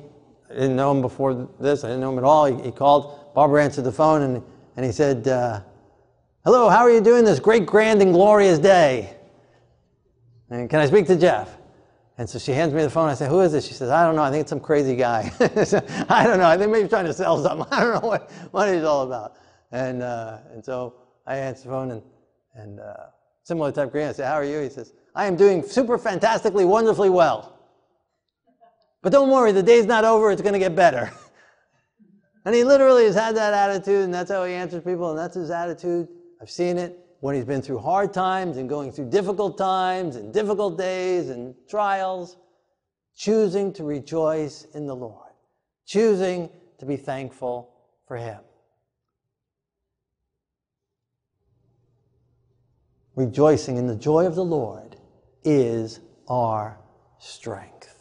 I 0.50 0.54
didn't 0.54 0.76
know 0.76 0.92
him 0.92 1.02
before 1.02 1.50
this, 1.60 1.84
I 1.84 1.88
didn't 1.88 2.02
know 2.02 2.12
him 2.12 2.20
at 2.20 2.24
all. 2.24 2.46
He, 2.46 2.62
he 2.64 2.72
called. 2.72 3.34
Barbara 3.34 3.64
answered 3.64 3.84
the 3.84 3.92
phone 3.92 4.22
and, 4.22 4.44
and 4.78 4.86
he 4.86 4.92
said, 4.92 5.28
uh, 5.28 5.62
Hello, 6.46 6.70
how 6.70 6.80
are 6.80 6.92
you 6.92 7.02
doing 7.02 7.26
this 7.26 7.40
great, 7.40 7.66
grand, 7.66 8.02
and 8.02 8.14
glorious 8.14 8.60
day? 8.60 9.18
And 10.50 10.70
can 10.70 10.80
I 10.80 10.86
speak 10.86 11.08
to 11.08 11.16
Jeff? 11.16 11.58
And 12.18 12.30
so 12.30 12.38
she 12.38 12.52
hands 12.52 12.74
me 12.74 12.84
the 12.84 12.90
phone. 12.90 13.10
I 13.10 13.16
say, 13.16 13.28
Who 13.28 13.42
is 13.42 13.52
this? 13.52 13.66
She 13.66 13.74
says, 13.74 13.90
I 13.90 14.06
don't 14.06 14.16
know. 14.16 14.24
I 14.24 14.30
think 14.30 14.42
it's 14.42 14.50
some 14.50 14.60
crazy 14.60 14.96
guy. 14.96 15.32
I 16.10 16.26
don't 16.26 16.38
know. 16.38 16.48
I 16.48 16.58
think 16.58 16.72
maybe 16.72 16.82
he's 16.82 16.90
trying 16.90 17.06
to 17.06 17.14
sell 17.14 17.42
something. 17.44 17.68
I 17.72 17.82
don't 17.82 18.02
know 18.02 18.08
what, 18.08 18.30
what 18.52 18.72
he's 18.74 18.84
all 18.84 19.04
about. 19.04 19.34
And, 19.72 20.04
uh, 20.04 20.38
and 20.52 20.64
so 20.64 20.96
I 21.26 21.38
answer 21.38 21.64
the 21.64 21.70
phone 21.70 21.92
and, 21.92 22.04
and 22.54 22.80
uh, 22.80 22.94
similar 23.44 23.72
type 23.72 23.92
greeting. 23.92 24.10
I 24.10 24.14
say, 24.14 24.26
How 24.26 24.34
are 24.36 24.46
you? 24.46 24.60
He 24.60 24.70
says, 24.70 24.94
I 25.16 25.26
am 25.26 25.36
doing 25.36 25.64
super 25.64 25.98
fantastically, 25.98 26.66
wonderfully 26.66 27.10
well. 27.10 27.58
But 29.02 29.12
don't 29.12 29.30
worry, 29.30 29.52
the 29.52 29.64
day's 29.64 29.86
not 29.86 30.06
over, 30.06 30.32
it's 30.32 30.42
going 30.42 30.54
to 30.54 30.60
get 30.60 30.76
better. 30.76 31.12
and 32.46 32.56
he 32.56 32.64
literally 32.64 33.06
has 33.06 33.16
had 33.16 33.36
that 33.36 33.54
attitude, 33.54 34.06
and 34.06 34.14
that's 34.14 34.32
how 34.32 34.46
he 34.46 34.54
answers 34.54 34.84
people, 34.84 35.10
and 35.10 35.20
that's 35.20 35.36
his 35.36 35.52
attitude. 35.52 36.08
I've 36.42 36.50
seen 36.50 36.78
it 36.78 37.03
when 37.24 37.36
he's 37.36 37.46
been 37.46 37.62
through 37.62 37.80
hard 37.80 38.12
times 38.14 38.58
and 38.58 38.68
going 38.68 38.92
through 38.92 39.10
difficult 39.10 39.58
times 39.58 40.18
and 40.18 40.34
difficult 40.34 40.78
days 40.78 41.30
and 41.30 41.56
trials, 41.70 42.36
choosing 43.16 43.72
to 43.72 43.86
rejoice 43.86 44.66
in 44.74 44.86
the 44.86 44.96
Lord, 44.96 45.32
choosing 45.86 46.50
to 46.80 46.86
be 46.86 46.98
thankful 46.98 47.70
for 48.08 48.18
him. 48.18 48.40
rejoicing 53.16 53.78
in 53.78 53.88
the 53.88 53.96
joy 53.96 54.26
of 54.26 54.36
the 54.36 54.44
Lord 54.44 54.96
is 55.44 56.00
our 56.28 56.78
strength. 57.20 57.96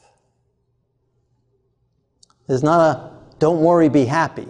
It's 2.48 2.62
not 2.62 2.80
a 2.80 3.12
don't 3.38 3.60
worry, 3.60 3.88
be 3.88 4.04
happy. 4.04 4.48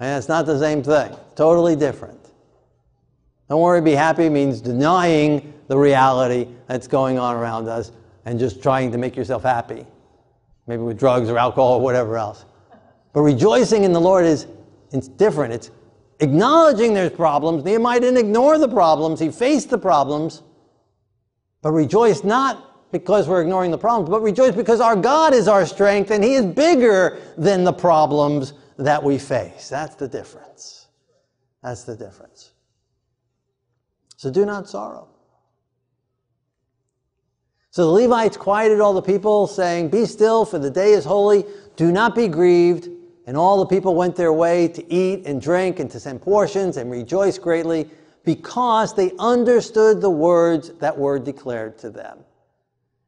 And 0.00 0.18
it's 0.18 0.28
not 0.28 0.46
the 0.46 0.58
same 0.58 0.82
thing, 0.82 1.14
totally 1.34 1.76
different. 1.76 2.23
Don't 3.54 3.62
worry, 3.62 3.80
be 3.80 3.92
happy 3.92 4.28
means 4.28 4.60
denying 4.60 5.54
the 5.68 5.78
reality 5.78 6.48
that's 6.66 6.88
going 6.88 7.20
on 7.20 7.36
around 7.36 7.68
us 7.68 7.92
and 8.24 8.36
just 8.36 8.60
trying 8.60 8.90
to 8.90 8.98
make 8.98 9.14
yourself 9.14 9.44
happy, 9.44 9.86
maybe 10.66 10.82
with 10.82 10.98
drugs 10.98 11.30
or 11.30 11.38
alcohol 11.38 11.74
or 11.74 11.80
whatever 11.80 12.18
else. 12.18 12.46
But 13.12 13.20
rejoicing 13.20 13.84
in 13.84 13.92
the 13.92 14.00
Lord 14.00 14.24
is 14.24 14.48
it's 14.90 15.06
different. 15.06 15.54
It's 15.54 15.70
acknowledging 16.18 16.94
there's 16.94 17.12
problems. 17.12 17.62
Nehemiah 17.62 18.00
didn't 18.00 18.18
ignore 18.18 18.58
the 18.58 18.66
problems, 18.66 19.20
he 19.20 19.30
faced 19.30 19.70
the 19.70 19.78
problems. 19.78 20.42
But 21.62 21.70
rejoice 21.70 22.24
not 22.24 22.90
because 22.90 23.28
we're 23.28 23.42
ignoring 23.42 23.70
the 23.70 23.78
problems, 23.78 24.10
but 24.10 24.20
rejoice 24.20 24.56
because 24.56 24.80
our 24.80 24.96
God 24.96 25.32
is 25.32 25.46
our 25.46 25.64
strength 25.64 26.10
and 26.10 26.24
he 26.24 26.34
is 26.34 26.44
bigger 26.44 27.20
than 27.38 27.62
the 27.62 27.72
problems 27.72 28.54
that 28.78 29.00
we 29.00 29.16
face. 29.16 29.68
That's 29.68 29.94
the 29.94 30.08
difference. 30.08 30.88
That's 31.62 31.84
the 31.84 31.94
difference. 31.94 32.50
So 34.24 34.30
do 34.30 34.46
not 34.46 34.66
sorrow. 34.66 35.06
So 37.72 37.84
the 37.84 37.90
Levites 37.90 38.38
quieted 38.38 38.80
all 38.80 38.94
the 38.94 39.02
people, 39.02 39.46
saying, 39.46 39.90
Be 39.90 40.06
still, 40.06 40.46
for 40.46 40.58
the 40.58 40.70
day 40.70 40.92
is 40.92 41.04
holy. 41.04 41.44
Do 41.76 41.92
not 41.92 42.14
be 42.14 42.26
grieved. 42.26 42.88
And 43.26 43.36
all 43.36 43.58
the 43.58 43.66
people 43.66 43.94
went 43.94 44.16
their 44.16 44.32
way 44.32 44.68
to 44.68 44.90
eat 44.90 45.26
and 45.26 45.42
drink 45.42 45.78
and 45.78 45.90
to 45.90 46.00
send 46.00 46.22
portions 46.22 46.78
and 46.78 46.90
rejoice 46.90 47.36
greatly 47.36 47.90
because 48.24 48.94
they 48.94 49.12
understood 49.18 50.00
the 50.00 50.08
words 50.08 50.70
that 50.78 50.96
were 50.96 51.18
declared 51.18 51.76
to 51.80 51.90
them. 51.90 52.20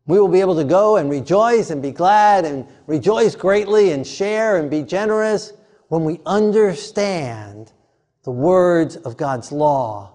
We 0.04 0.20
will 0.20 0.28
be 0.28 0.40
able 0.40 0.56
to 0.56 0.64
go 0.64 0.96
and 0.98 1.08
rejoice 1.08 1.70
and 1.70 1.80
be 1.80 1.92
glad 1.92 2.44
and 2.44 2.66
rejoice 2.86 3.34
greatly 3.34 3.92
and 3.92 4.06
share 4.06 4.58
and 4.58 4.70
be 4.70 4.82
generous 4.82 5.54
when 5.88 6.04
we 6.04 6.20
understand 6.26 7.72
the 8.24 8.32
words 8.32 8.96
of 8.96 9.16
God's 9.16 9.50
law 9.50 10.12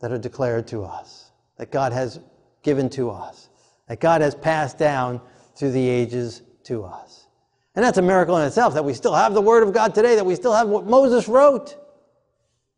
that 0.00 0.12
are 0.12 0.18
declared 0.18 0.66
to 0.68 0.82
us, 0.84 1.30
that 1.56 1.70
God 1.70 1.92
has 1.92 2.20
given 2.62 2.88
to 2.90 3.10
us, 3.10 3.48
that 3.86 4.00
God 4.00 4.20
has 4.20 4.34
passed 4.34 4.78
down 4.78 5.20
through 5.54 5.72
the 5.72 5.88
ages 5.88 6.42
to 6.64 6.84
us. 6.84 7.26
And 7.74 7.84
that's 7.84 7.98
a 7.98 8.02
miracle 8.02 8.36
in 8.36 8.46
itself 8.46 8.74
that 8.74 8.84
we 8.84 8.94
still 8.94 9.14
have 9.14 9.34
the 9.34 9.40
Word 9.40 9.62
of 9.62 9.72
God 9.72 9.94
today, 9.94 10.16
that 10.16 10.26
we 10.26 10.34
still 10.34 10.52
have 10.52 10.68
what 10.68 10.86
Moses 10.86 11.28
wrote. 11.28 11.76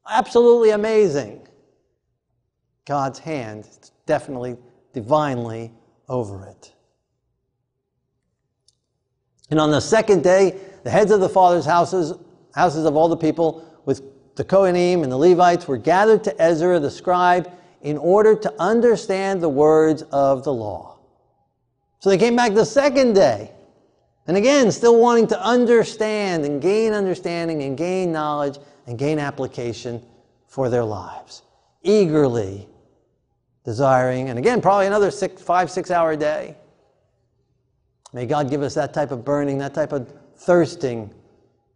Absolutely 0.08 0.70
amazing. 0.70 1.46
God's 2.84 3.18
hand 3.18 3.66
is 3.66 3.92
definitely, 4.06 4.56
divinely 4.92 5.72
over 6.08 6.46
it. 6.46 6.72
And 9.50 9.60
on 9.60 9.70
the 9.70 9.80
second 9.80 10.22
day, 10.24 10.58
the 10.82 10.90
heads 10.90 11.10
of 11.10 11.20
the 11.20 11.28
fathers' 11.28 11.64
houses, 11.64 12.14
houses 12.54 12.84
of 12.84 12.96
all 12.96 13.08
the 13.08 13.16
people, 13.16 13.66
with 13.84 14.11
the 14.36 14.44
Kohanim 14.44 15.02
and 15.02 15.12
the 15.12 15.16
Levites, 15.16 15.68
were 15.68 15.76
gathered 15.76 16.24
to 16.24 16.42
Ezra 16.42 16.80
the 16.80 16.90
scribe 16.90 17.50
in 17.80 17.98
order 17.98 18.34
to 18.34 18.54
understand 18.60 19.42
the 19.42 19.48
words 19.48 20.02
of 20.12 20.44
the 20.44 20.52
law. 20.52 20.98
So 21.98 22.10
they 22.10 22.18
came 22.18 22.36
back 22.36 22.54
the 22.54 22.64
second 22.64 23.14
day 23.14 23.52
and 24.26 24.36
again, 24.36 24.70
still 24.70 25.00
wanting 25.00 25.26
to 25.28 25.42
understand 25.44 26.44
and 26.44 26.62
gain 26.62 26.92
understanding 26.92 27.62
and 27.62 27.76
gain 27.76 28.12
knowledge 28.12 28.58
and 28.86 28.98
gain 28.98 29.18
application 29.18 30.02
for 30.46 30.68
their 30.68 30.84
lives. 30.84 31.42
Eagerly 31.82 32.68
desiring, 33.64 34.28
and 34.28 34.38
again, 34.38 34.60
probably 34.60 34.86
another 34.86 35.10
six, 35.10 35.42
five, 35.42 35.70
six 35.70 35.90
hour 35.90 36.16
day. 36.16 36.56
May 38.12 38.26
God 38.26 38.50
give 38.50 38.62
us 38.62 38.74
that 38.74 38.92
type 38.92 39.10
of 39.10 39.24
burning, 39.24 39.58
that 39.58 39.74
type 39.74 39.92
of 39.92 40.12
thirsting, 40.36 41.12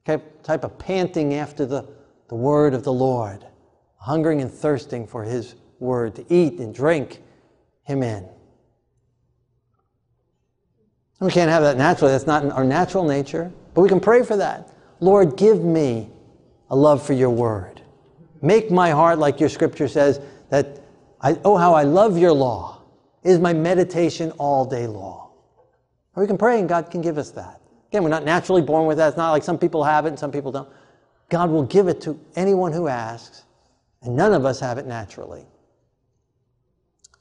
type 0.04 0.64
of 0.64 0.78
panting 0.78 1.34
after 1.34 1.66
the, 1.66 1.88
the 2.28 2.34
word 2.34 2.74
of 2.74 2.84
the 2.84 2.92
Lord, 2.92 3.44
hungering 3.96 4.40
and 4.40 4.50
thirsting 4.50 5.06
for 5.06 5.24
his 5.24 5.54
word, 5.78 6.14
to 6.16 6.24
eat 6.32 6.58
and 6.58 6.74
drink 6.74 7.22
him 7.84 8.02
in. 8.02 8.28
We 11.20 11.30
can't 11.30 11.50
have 11.50 11.62
that 11.62 11.76
naturally. 11.78 12.12
That's 12.12 12.26
not 12.26 12.44
our 12.52 12.64
natural 12.64 13.04
nature. 13.04 13.50
But 13.74 13.82
we 13.82 13.88
can 13.88 14.00
pray 14.00 14.22
for 14.22 14.36
that. 14.36 14.70
Lord, 15.00 15.36
give 15.36 15.62
me 15.62 16.10
a 16.70 16.76
love 16.76 17.04
for 17.04 17.12
your 17.12 17.30
word. 17.30 17.80
Make 18.42 18.70
my 18.70 18.90
heart, 18.90 19.18
like 19.18 19.40
your 19.40 19.48
scripture 19.48 19.88
says, 19.88 20.20
that 20.50 20.80
I, 21.20 21.38
oh, 21.44 21.56
how 21.56 21.74
I 21.74 21.84
love 21.84 22.18
your 22.18 22.32
law 22.32 22.82
is 23.22 23.38
my 23.38 23.52
meditation 23.52 24.30
all 24.32 24.64
day 24.64 24.86
long. 24.86 25.30
Or 26.14 26.22
we 26.22 26.26
can 26.26 26.38
pray 26.38 26.58
and 26.58 26.68
God 26.68 26.90
can 26.90 27.00
give 27.00 27.18
us 27.18 27.30
that. 27.32 27.60
Again, 27.88 28.02
we're 28.02 28.10
not 28.10 28.24
naturally 28.24 28.62
born 28.62 28.86
with 28.86 28.98
that. 28.98 29.08
It's 29.08 29.16
not 29.16 29.32
like 29.32 29.42
some 29.42 29.58
people 29.58 29.84
have 29.84 30.06
it 30.06 30.10
and 30.10 30.18
some 30.18 30.32
people 30.32 30.52
don't. 30.52 30.68
God 31.28 31.50
will 31.50 31.64
give 31.64 31.88
it 31.88 32.00
to 32.02 32.18
anyone 32.36 32.72
who 32.72 32.88
asks, 32.88 33.44
and 34.02 34.14
none 34.14 34.32
of 34.32 34.44
us 34.44 34.60
have 34.60 34.78
it 34.78 34.86
naturally. 34.86 35.46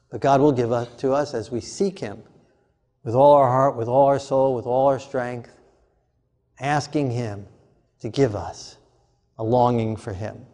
But 0.09 0.21
God 0.21 0.41
will 0.41 0.51
give 0.51 0.71
it 0.71 0.97
to 0.99 1.11
us 1.13 1.33
as 1.33 1.51
we 1.51 1.59
seek 1.59 1.99
Him 1.99 2.21
with 3.03 3.15
all 3.15 3.33
our 3.33 3.47
heart, 3.47 3.75
with 3.75 3.87
all 3.87 4.05
our 4.07 4.19
soul, 4.19 4.55
with 4.55 4.65
all 4.65 4.87
our 4.87 4.99
strength, 4.99 5.51
asking 6.59 7.11
Him 7.11 7.47
to 7.99 8.09
give 8.09 8.35
us 8.35 8.77
a 9.37 9.43
longing 9.43 9.95
for 9.95 10.13
Him. 10.13 10.45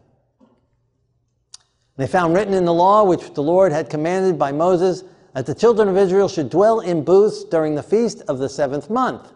They 1.98 2.08
found 2.08 2.34
written 2.34 2.54
in 2.54 2.66
the 2.66 2.74
law, 2.74 3.04
which 3.04 3.34
the 3.34 3.44
Lord 3.44 3.72
had 3.72 3.90
commanded 3.90 4.40
by 4.40 4.52
Moses, 4.52 5.04
that 5.34 5.46
the 5.46 5.56
children 5.56 5.88
of 5.88 5.98
Israel 5.98 6.28
should 6.28 6.50
dwell 6.50 6.80
in 6.80 7.04
booths 7.04 7.44
during 7.44 7.76
the 7.76 7.84
feast 7.84 8.22
of 8.28 8.40
the 8.40 8.50
seventh 8.50 8.90
month, 8.90 9.32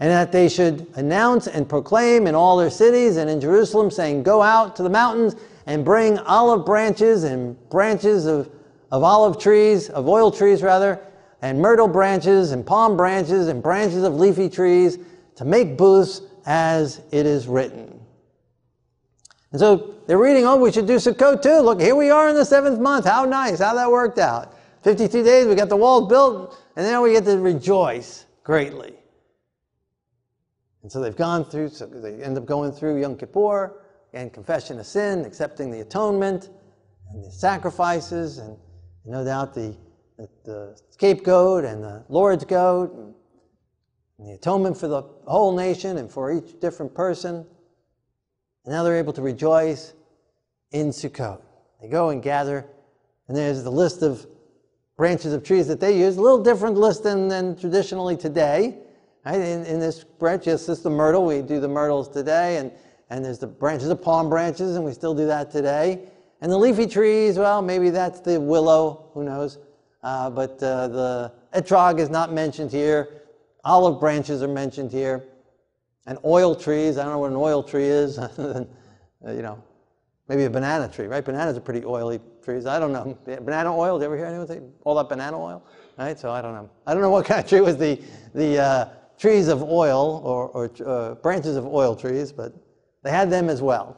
and 0.00 0.10
that 0.10 0.32
they 0.32 0.48
should 0.48 0.86
announce 0.96 1.46
and 1.46 1.68
proclaim 1.68 2.26
in 2.26 2.34
all 2.34 2.56
their 2.56 2.70
cities 2.70 3.16
and 3.16 3.30
in 3.30 3.40
Jerusalem, 3.40 3.90
saying, 3.90 4.22
Go 4.22 4.42
out 4.42 4.74
to 4.76 4.82
the 4.82 4.90
mountains 4.90 5.36
and 5.66 5.84
bring 5.84 6.18
olive 6.18 6.66
branches 6.66 7.24
and 7.24 7.56
branches 7.70 8.26
of, 8.26 8.50
of 8.90 9.02
olive 9.02 9.38
trees, 9.38 9.88
of 9.90 10.08
oil 10.08 10.30
trees 10.30 10.62
rather, 10.62 11.00
and 11.42 11.60
myrtle 11.60 11.88
branches 11.88 12.52
and 12.52 12.66
palm 12.66 12.96
branches 12.96 13.48
and 13.48 13.62
branches 13.62 14.02
of 14.02 14.14
leafy 14.14 14.48
trees 14.48 14.98
to 15.36 15.44
make 15.44 15.76
booths 15.76 16.22
as 16.46 17.00
it 17.10 17.26
is 17.26 17.46
written. 17.46 18.00
And 19.52 19.60
so 19.60 19.94
they're 20.06 20.18
reading, 20.18 20.44
oh, 20.44 20.56
we 20.56 20.72
should 20.72 20.86
do 20.86 20.96
Sukkot 20.96 21.42
too. 21.42 21.60
Look, 21.60 21.80
here 21.80 21.94
we 21.94 22.10
are 22.10 22.28
in 22.28 22.34
the 22.34 22.44
seventh 22.44 22.80
month. 22.80 23.04
How 23.04 23.24
nice. 23.24 23.60
How 23.60 23.74
that 23.74 23.90
worked 23.90 24.18
out. 24.18 24.54
52 24.82 25.22
days, 25.22 25.46
we 25.46 25.54
got 25.54 25.68
the 25.68 25.76
walls 25.76 26.08
built, 26.08 26.60
and 26.76 26.86
now 26.86 27.02
we 27.02 27.12
get 27.12 27.24
to 27.24 27.38
rejoice 27.38 28.26
greatly. 28.42 28.94
And 30.84 30.92
so 30.92 31.00
they've 31.00 31.16
gone 31.16 31.46
through, 31.46 31.70
so 31.70 31.86
they 31.86 32.22
end 32.22 32.36
up 32.36 32.44
going 32.44 32.70
through 32.70 33.00
Yom 33.00 33.16
Kippur 33.16 33.80
and 34.12 34.30
confession 34.30 34.78
of 34.78 34.84
sin, 34.84 35.24
accepting 35.24 35.70
the 35.70 35.80
atonement 35.80 36.50
and 37.10 37.24
the 37.24 37.30
sacrifices, 37.30 38.36
and 38.36 38.54
no 39.06 39.24
doubt 39.24 39.54
the, 39.54 39.74
the, 40.18 40.28
the 40.44 40.80
scapegoat 40.90 41.64
and 41.64 41.82
the 41.82 42.04
Lord's 42.10 42.44
goat, 42.44 42.92
and, 42.92 43.14
and 44.18 44.28
the 44.28 44.34
atonement 44.34 44.76
for 44.76 44.86
the 44.86 45.00
whole 45.26 45.56
nation 45.56 45.96
and 45.96 46.10
for 46.10 46.30
each 46.30 46.60
different 46.60 46.94
person. 46.94 47.46
And 48.66 48.74
now 48.74 48.82
they're 48.82 48.98
able 48.98 49.14
to 49.14 49.22
rejoice 49.22 49.94
in 50.72 50.88
Sukkot. 50.88 51.40
They 51.80 51.88
go 51.88 52.10
and 52.10 52.22
gather, 52.22 52.66
and 53.28 53.34
there's 53.34 53.62
the 53.62 53.72
list 53.72 54.02
of 54.02 54.26
branches 54.98 55.32
of 55.32 55.44
trees 55.44 55.66
that 55.68 55.80
they 55.80 55.98
use. 55.98 56.18
A 56.18 56.20
little 56.20 56.42
different 56.42 56.76
list 56.76 57.04
than, 57.04 57.28
than 57.28 57.56
traditionally 57.56 58.18
today. 58.18 58.80
Right? 59.24 59.40
In, 59.40 59.64
in 59.64 59.80
this 59.80 60.04
branch, 60.04 60.46
yes, 60.46 60.66
this 60.66 60.78
is 60.78 60.84
the 60.84 60.90
myrtle. 60.90 61.24
We 61.24 61.40
do 61.42 61.60
the 61.60 61.68
myrtles 61.68 62.08
today, 62.08 62.58
and, 62.58 62.70
and 63.10 63.24
there's 63.24 63.38
the 63.38 63.46
branches 63.46 63.88
of 63.88 64.02
palm 64.02 64.28
branches, 64.28 64.76
and 64.76 64.84
we 64.84 64.92
still 64.92 65.14
do 65.14 65.26
that 65.26 65.50
today. 65.50 66.08
And 66.40 66.52
the 66.52 66.58
leafy 66.58 66.86
trees, 66.86 67.38
well, 67.38 67.62
maybe 67.62 67.90
that's 67.90 68.20
the 68.20 68.38
willow, 68.38 69.10
who 69.14 69.24
knows. 69.24 69.58
Uh, 70.02 70.28
but 70.28 70.62
uh, 70.62 70.88
the 70.88 71.32
etrog 71.54 71.98
is 71.98 72.10
not 72.10 72.32
mentioned 72.32 72.70
here. 72.70 73.22
Olive 73.64 73.98
branches 73.98 74.42
are 74.42 74.48
mentioned 74.48 74.92
here. 74.92 75.24
And 76.06 76.18
oil 76.22 76.54
trees, 76.54 76.98
I 76.98 77.04
don't 77.04 77.12
know 77.12 77.18
what 77.18 77.30
an 77.30 77.36
oil 77.36 77.62
tree 77.62 77.86
is, 77.86 78.18
you 78.38 79.42
know, 79.42 79.62
maybe 80.28 80.44
a 80.44 80.50
banana 80.50 80.86
tree, 80.86 81.06
right? 81.06 81.24
Bananas 81.24 81.56
are 81.56 81.62
pretty 81.62 81.82
oily 81.86 82.20
trees. 82.44 82.66
I 82.66 82.78
don't 82.78 82.92
know. 82.92 83.16
Banana 83.24 83.74
oil, 83.74 83.98
did 83.98 84.04
you 84.04 84.06
ever 84.08 84.16
hear 84.18 84.26
anyone 84.26 84.46
say 84.46 84.60
all 84.84 84.94
that 84.96 85.08
banana 85.08 85.40
oil? 85.40 85.64
Right? 85.96 86.18
So 86.18 86.30
I 86.30 86.42
don't 86.42 86.52
know. 86.52 86.68
I 86.86 86.92
don't 86.92 87.00
know 87.00 87.08
what 87.08 87.24
kind 87.24 87.42
of 87.42 87.48
tree 87.48 87.62
was 87.62 87.78
the, 87.78 88.02
the 88.34 88.58
uh, 88.58 88.88
trees 89.18 89.48
of 89.48 89.62
oil 89.62 90.20
or, 90.24 90.48
or 90.48 90.70
uh, 90.86 91.14
branches 91.16 91.56
of 91.56 91.66
oil 91.66 91.94
trees, 91.94 92.32
but 92.32 92.52
they 93.02 93.10
had 93.10 93.30
them 93.30 93.48
as 93.48 93.62
well. 93.62 93.96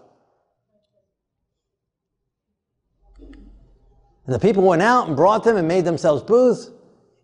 And 3.21 4.35
the 4.35 4.39
people 4.39 4.63
went 4.63 4.83
out 4.83 5.07
and 5.07 5.17
brought 5.17 5.45
them 5.45 5.57
and 5.57 5.69
made 5.69 5.85
themselves 5.85 6.23
booths, 6.23 6.71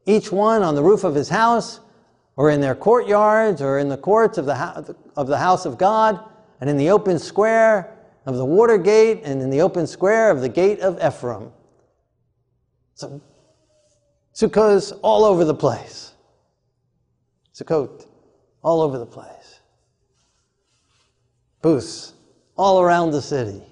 each 0.07 0.31
one 0.31 0.62
on 0.62 0.74
the 0.74 0.83
roof 0.83 1.05
of 1.05 1.14
his 1.14 1.28
house, 1.28 1.81
or 2.37 2.50
in 2.50 2.61
their 2.61 2.74
courtyards, 2.74 3.61
or 3.61 3.78
in 3.78 3.88
the 3.88 3.96
courts 3.96 4.38
of 4.38 4.46
the, 4.46 4.96
of 5.16 5.26
the 5.26 5.38
house 5.38 5.66
of 5.66 5.78
God, 5.78 6.20
and 6.61 6.70
in 6.70 6.76
the 6.76 6.90
open 6.90 7.18
square 7.18 7.96
of 8.24 8.37
the 8.37 8.44
water 8.44 8.78
gate 8.78 9.20
and 9.24 9.42
in 9.42 9.50
the 9.50 9.61
open 9.61 9.87
square 9.87 10.31
of 10.31 10.40
the 10.40 10.48
gate 10.48 10.81
of 10.81 11.02
Ephraim. 11.05 11.50
So, 12.94 13.20
Sukkot 14.35 14.98
all 15.02 15.24
over 15.24 15.44
the 15.44 15.55
place. 15.55 16.12
Sukkot 17.55 18.07
all 18.62 18.81
over 18.81 18.99
the 18.99 19.07
place. 19.07 19.61
Booths 21.61 22.15
all 22.57 22.81
around 22.81 23.11
the 23.11 23.23
city, 23.23 23.62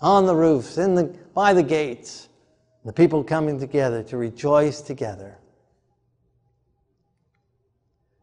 on 0.00 0.26
the 0.26 0.34
roofs, 0.34 0.78
in 0.78 0.94
the, 0.94 1.04
by 1.34 1.52
the 1.52 1.62
gates. 1.62 2.28
The 2.84 2.92
people 2.92 3.22
coming 3.22 3.60
together 3.60 4.02
to 4.04 4.16
rejoice 4.16 4.80
together. 4.80 5.36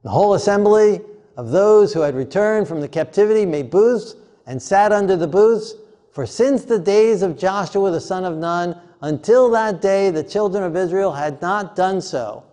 The 0.03 0.09
whole 0.09 0.33
assembly 0.33 1.01
of 1.35 1.51
those 1.51 1.93
who 1.93 2.01
had 2.01 2.15
returned 2.15 2.67
from 2.67 2.81
the 2.81 2.87
captivity 2.87 3.45
made 3.45 3.69
booths 3.69 4.15
and 4.47 4.61
sat 4.61 4.91
under 4.91 5.15
the 5.15 5.27
booths. 5.27 5.75
For 6.11 6.25
since 6.25 6.65
the 6.65 6.79
days 6.79 7.21
of 7.21 7.37
Joshua 7.37 7.91
the 7.91 8.01
son 8.01 8.25
of 8.25 8.37
Nun, 8.37 8.79
until 9.01 9.51
that 9.51 9.81
day, 9.81 10.09
the 10.09 10.23
children 10.23 10.63
of 10.63 10.75
Israel 10.75 11.11
had 11.11 11.39
not 11.41 11.75
done 11.75 12.01
so. 12.01 12.43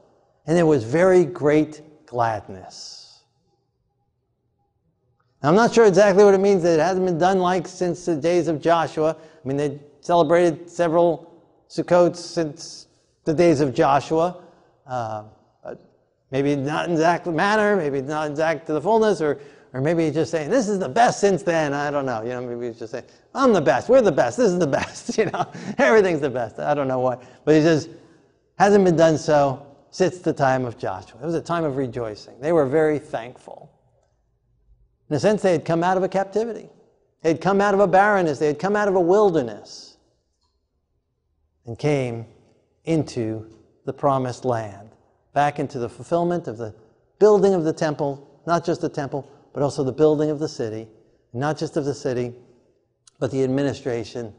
And 0.46 0.54
there 0.54 0.66
was 0.66 0.84
very 0.84 1.24
great 1.24 1.80
gladness. 2.14 3.24
Now, 5.42 5.48
I'm 5.48 5.56
not 5.56 5.74
sure 5.74 5.84
exactly 5.84 6.22
what 6.22 6.32
it 6.32 6.38
means 6.38 6.62
that 6.62 6.78
it 6.78 6.82
hasn't 6.82 7.04
been 7.04 7.18
done 7.18 7.40
like 7.40 7.66
since 7.66 8.06
the 8.06 8.14
days 8.14 8.46
of 8.46 8.62
Joshua. 8.62 9.16
I 9.18 9.48
mean, 9.48 9.56
they 9.56 9.80
celebrated 10.00 10.70
several 10.70 11.42
Sukkots 11.68 12.18
since 12.18 12.86
the 13.24 13.34
days 13.34 13.60
of 13.60 13.74
Joshua. 13.74 14.44
Uh, 14.86 15.24
maybe 16.30 16.54
not 16.54 16.86
in 16.86 16.92
exact 16.92 17.26
manner, 17.26 17.74
maybe 17.74 18.00
not 18.00 18.30
exact 18.30 18.68
to 18.68 18.74
the 18.74 18.80
fullness, 18.80 19.20
or 19.20 19.40
or 19.72 19.80
maybe 19.80 20.04
he's 20.04 20.14
just 20.14 20.30
saying, 20.30 20.50
this 20.50 20.68
is 20.68 20.78
the 20.78 20.88
best 20.88 21.18
since 21.18 21.42
then. 21.42 21.72
I 21.74 21.90
don't 21.90 22.06
know. 22.06 22.22
You 22.22 22.28
know, 22.28 22.42
maybe 22.42 22.68
he's 22.68 22.78
just 22.78 22.92
saying, 22.92 23.06
I'm 23.34 23.52
the 23.52 23.60
best. 23.60 23.88
We're 23.88 24.02
the 24.02 24.12
best. 24.12 24.36
This 24.36 24.52
is 24.52 24.58
the 24.60 24.66
best. 24.78 25.18
You 25.18 25.26
know, 25.26 25.50
everything's 25.78 26.20
the 26.20 26.30
best. 26.30 26.60
I 26.60 26.74
don't 26.74 26.86
know 26.86 27.00
what. 27.00 27.24
But 27.44 27.56
he 27.56 27.60
says, 27.60 27.88
hasn't 28.56 28.84
been 28.84 28.94
done 28.94 29.18
so 29.18 29.66
since 29.94 30.18
the 30.18 30.32
time 30.32 30.64
of 30.64 30.76
Joshua. 30.76 31.20
It 31.22 31.24
was 31.24 31.36
a 31.36 31.40
time 31.40 31.62
of 31.62 31.76
rejoicing. 31.76 32.40
They 32.40 32.50
were 32.50 32.66
very 32.66 32.98
thankful. 32.98 33.70
In 35.08 35.14
a 35.14 35.20
sense, 35.20 35.40
they 35.40 35.52
had 35.52 35.64
come 35.64 35.84
out 35.84 35.96
of 35.96 36.02
a 36.02 36.08
captivity. 36.08 36.68
They 37.22 37.28
had 37.28 37.40
come 37.40 37.60
out 37.60 37.74
of 37.74 37.80
a 37.80 37.86
barrenness. 37.86 38.40
They 38.40 38.48
had 38.48 38.58
come 38.58 38.74
out 38.74 38.88
of 38.88 38.96
a 38.96 39.00
wilderness 39.00 39.96
and 41.64 41.78
came 41.78 42.26
into 42.84 43.48
the 43.84 43.92
promised 43.92 44.44
land, 44.44 44.90
back 45.32 45.60
into 45.60 45.78
the 45.78 45.88
fulfillment 45.88 46.48
of 46.48 46.58
the 46.58 46.74
building 47.20 47.54
of 47.54 47.62
the 47.62 47.72
temple, 47.72 48.42
not 48.48 48.64
just 48.64 48.80
the 48.80 48.88
temple, 48.88 49.30
but 49.52 49.62
also 49.62 49.84
the 49.84 49.92
building 49.92 50.28
of 50.28 50.40
the 50.40 50.48
city, 50.48 50.88
not 51.32 51.56
just 51.56 51.76
of 51.76 51.84
the 51.84 51.94
city, 51.94 52.34
but 53.20 53.30
the 53.30 53.44
administration, 53.44 54.32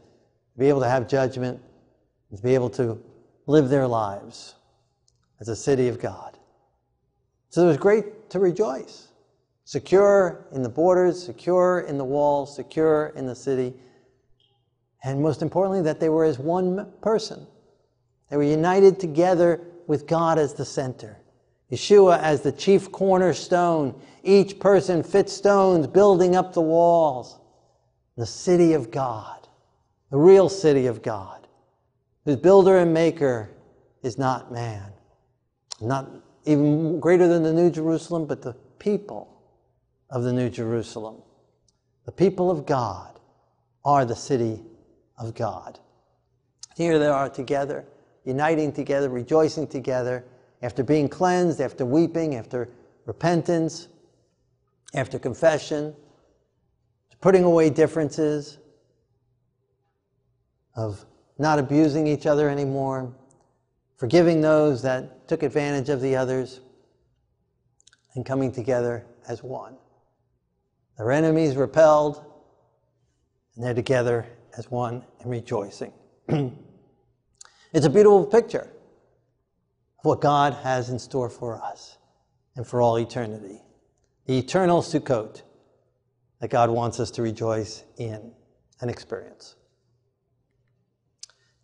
to 0.51 0.59
be 0.59 0.67
able 0.67 0.81
to 0.81 0.89
have 0.89 1.07
judgment, 1.07 1.61
to 2.35 2.43
be 2.43 2.55
able 2.55 2.71
to 2.71 3.01
live 3.47 3.69
their 3.69 3.87
lives 3.87 4.55
as 5.39 5.49
a 5.49 5.55
city 5.55 5.87
of 5.87 5.99
God. 5.99 6.37
So 7.49 7.63
it 7.63 7.67
was 7.67 7.77
great 7.77 8.29
to 8.31 8.39
rejoice. 8.39 9.09
Secure 9.63 10.45
in 10.51 10.61
the 10.61 10.69
borders, 10.69 11.23
secure 11.23 11.81
in 11.81 11.97
the 11.97 12.05
walls, 12.05 12.55
secure 12.55 13.13
in 13.15 13.25
the 13.25 13.35
city, 13.35 13.73
and 15.03 15.21
most 15.21 15.41
importantly, 15.41 15.81
that 15.83 15.99
they 15.99 16.09
were 16.09 16.25
as 16.25 16.39
one 16.39 16.91
person. 17.01 17.45
They 18.29 18.37
were 18.37 18.43
united 18.43 18.99
together 18.99 19.61
with 19.87 20.07
God 20.07 20.39
as 20.39 20.53
the 20.53 20.65
center. 20.65 21.19
Yeshua 21.71 22.19
as 22.19 22.41
the 22.41 22.51
chief 22.51 22.91
cornerstone. 22.91 23.99
Each 24.23 24.59
person 24.59 25.03
fit 25.03 25.29
stones 25.29 25.87
building 25.87 26.35
up 26.35 26.53
the 26.53 26.61
walls. 26.61 27.39
The 28.17 28.25
city 28.25 28.73
of 28.73 28.91
God, 28.91 29.47
the 30.09 30.17
real 30.17 30.49
city 30.49 30.87
of 30.87 31.03
God, 31.03 31.47
whose 32.23 32.37
builder 32.37 32.77
and 32.79 32.93
maker 32.93 33.51
is 34.01 34.17
not 34.17 34.51
man. 34.51 34.94
Not 35.81 36.09
even 36.45 36.99
greater 36.99 37.27
than 37.27 37.43
the 37.43 37.53
New 37.53 37.69
Jerusalem, 37.69 38.25
but 38.25 38.41
the 38.41 38.53
people 38.79 39.41
of 40.09 40.23
the 40.23 40.31
New 40.31 40.49
Jerusalem. 40.49 41.21
The 42.05 42.11
people 42.11 42.51
of 42.51 42.65
God 42.65 43.19
are 43.83 44.05
the 44.05 44.15
city 44.15 44.61
of 45.17 45.33
God. 45.33 45.79
Here 46.75 46.99
they 46.99 47.07
are 47.07 47.29
together, 47.29 47.85
uniting 48.23 48.71
together, 48.71 49.09
rejoicing 49.09 49.67
together, 49.67 50.25
after 50.61 50.83
being 50.83 51.09
cleansed, 51.09 51.61
after 51.61 51.85
weeping, 51.85 52.35
after 52.35 52.69
repentance, 53.05 53.88
after 54.93 55.19
confession, 55.19 55.93
putting 57.21 57.43
away 57.43 57.69
differences, 57.69 58.57
of 60.75 61.05
not 61.38 61.59
abusing 61.59 62.07
each 62.07 62.25
other 62.25 62.49
anymore, 62.49 63.13
forgiving 63.97 64.41
those 64.41 64.81
that 64.81 65.27
took 65.27 65.43
advantage 65.43 65.89
of 65.89 66.01
the 66.01 66.15
others, 66.15 66.62
and 68.15 68.25
coming 68.25 68.51
together 68.51 69.05
as 69.27 69.43
one. 69.43 69.77
Their 70.97 71.12
enemies 71.12 71.55
repelled, 71.55 72.23
and 73.55 73.63
they're 73.63 73.73
together 73.73 74.25
as 74.58 74.71
one 74.71 75.03
and 75.19 75.29
rejoicing. 75.29 75.91
it's 76.29 77.86
a 77.86 77.89
beautiful 77.89 78.25
picture 78.25 78.69
of 79.99 80.05
what 80.05 80.21
God 80.21 80.53
has 80.53 80.89
in 80.89 80.97
store 80.97 81.29
for 81.29 81.62
us 81.62 81.97
and 82.55 82.65
for 82.65 82.81
all 82.81 82.97
eternity. 82.97 83.62
The 84.25 84.38
eternal 84.38 84.81
Sukkot 84.81 85.43
that 86.39 86.49
God 86.49 86.69
wants 86.69 86.99
us 86.99 87.12
to 87.12 87.21
rejoice 87.21 87.84
in 87.97 88.31
and 88.81 88.89
experience. 88.89 89.54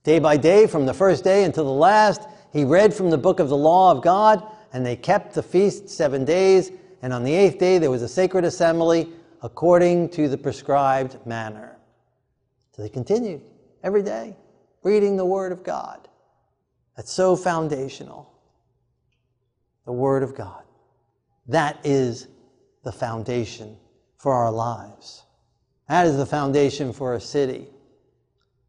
Day 0.04 0.20
by 0.20 0.38
day, 0.38 0.66
from 0.66 0.86
the 0.86 0.94
first 0.94 1.24
day 1.24 1.44
until 1.44 1.66
the 1.66 1.72
last, 1.72 2.28
he 2.52 2.66
read 2.66 2.94
from 2.94 3.10
the 3.10 3.18
book 3.18 3.40
of 3.40 3.50
the 3.50 3.58
law 3.58 3.92
of 3.92 4.02
God, 4.02 4.46
and 4.74 4.86
they 4.86 4.96
kept 4.96 5.34
the 5.34 5.44
feast 5.44 5.90
seven 5.90 6.26
days. 6.26 6.72
And 7.02 7.14
on 7.14 7.24
the 7.24 7.34
eighth 7.34 7.60
day, 7.60 7.78
there 7.78 7.92
was 7.92 8.02
a 8.02 8.08
sacred 8.08 8.44
assembly 8.46 9.10
according 9.42 10.10
to 10.10 10.28
the 10.28 10.38
prescribed 10.38 11.26
manner. 11.26 11.78
So 12.76 12.82
they 12.82 12.90
continued 12.90 13.42
every 13.84 14.04
day 14.04 14.36
reading 14.84 15.18
the 15.18 15.26
Word 15.26 15.52
of 15.52 15.64
God. 15.64 16.08
That's 16.96 17.12
so 17.12 17.36
foundational. 17.36 18.32
The 19.86 19.92
Word 19.92 20.24
of 20.24 20.36
God. 20.36 20.64
That 21.48 21.80
is 21.84 22.28
the 22.84 22.92
foundation 22.92 23.78
for 24.18 24.34
our 24.34 24.52
lives. 24.52 25.24
That 25.88 26.08
is 26.08 26.18
the 26.18 26.26
foundation 26.26 26.94
for 26.94 27.16
a 27.16 27.22
city. 27.22 27.68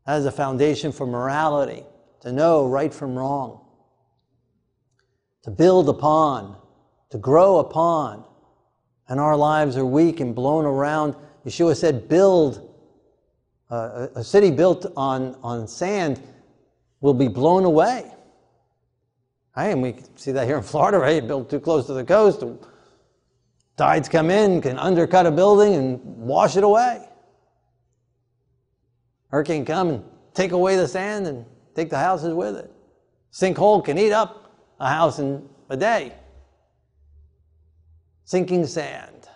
That 0.06 0.18
is 0.18 0.26
a 0.26 0.32
foundation 0.32 0.92
for 0.92 1.06
morality, 1.06 1.84
to 2.20 2.32
know 2.32 2.66
right 2.66 2.92
from 2.92 3.16
wrong, 3.16 3.60
to 5.44 5.50
build 5.50 5.88
upon, 5.88 6.56
to 7.10 7.18
grow 7.18 7.58
upon. 7.58 8.24
And 9.08 9.20
our 9.20 9.36
lives 9.36 9.76
are 9.76 9.84
weak 9.84 10.20
and 10.20 10.34
blown 10.34 10.64
around. 10.64 11.14
Yeshua 11.44 11.76
said, 11.76 12.08
build. 12.08 12.68
Uh, 13.70 14.08
a 14.14 14.24
city 14.24 14.50
built 14.50 14.86
on, 14.96 15.36
on 15.42 15.66
sand 15.66 16.22
will 17.00 17.14
be 17.14 17.28
blown 17.28 17.64
away. 17.64 18.10
Right? 19.56 19.68
And 19.68 19.82
we 19.82 19.96
see 20.16 20.32
that 20.32 20.46
here 20.46 20.56
in 20.56 20.62
Florida, 20.62 20.98
right? 20.98 21.26
Built 21.26 21.50
too 21.50 21.60
close 21.60 21.86
to 21.86 21.92
the 21.92 22.04
coast, 22.04 22.42
tides 23.76 24.08
come 24.08 24.30
in, 24.30 24.60
can 24.60 24.78
undercut 24.78 25.26
a 25.26 25.30
building 25.30 25.74
and 25.74 26.00
wash 26.04 26.56
it 26.56 26.64
away. 26.64 27.06
Hurricane 29.32 29.64
come 29.64 29.88
and 29.88 30.04
take 30.34 30.52
away 30.52 30.76
the 30.76 30.86
sand 30.86 31.26
and 31.26 31.46
take 31.74 31.88
the 31.88 31.98
houses 31.98 32.34
with 32.34 32.56
it. 32.56 32.70
Sinkhole 33.32 33.82
can 33.82 33.98
eat 33.98 34.12
up 34.12 34.52
a 34.78 34.88
house 34.88 35.18
in 35.18 35.48
a 35.70 35.76
day. 35.76 36.12
Sinking 38.24 38.66
sand. 38.66 39.28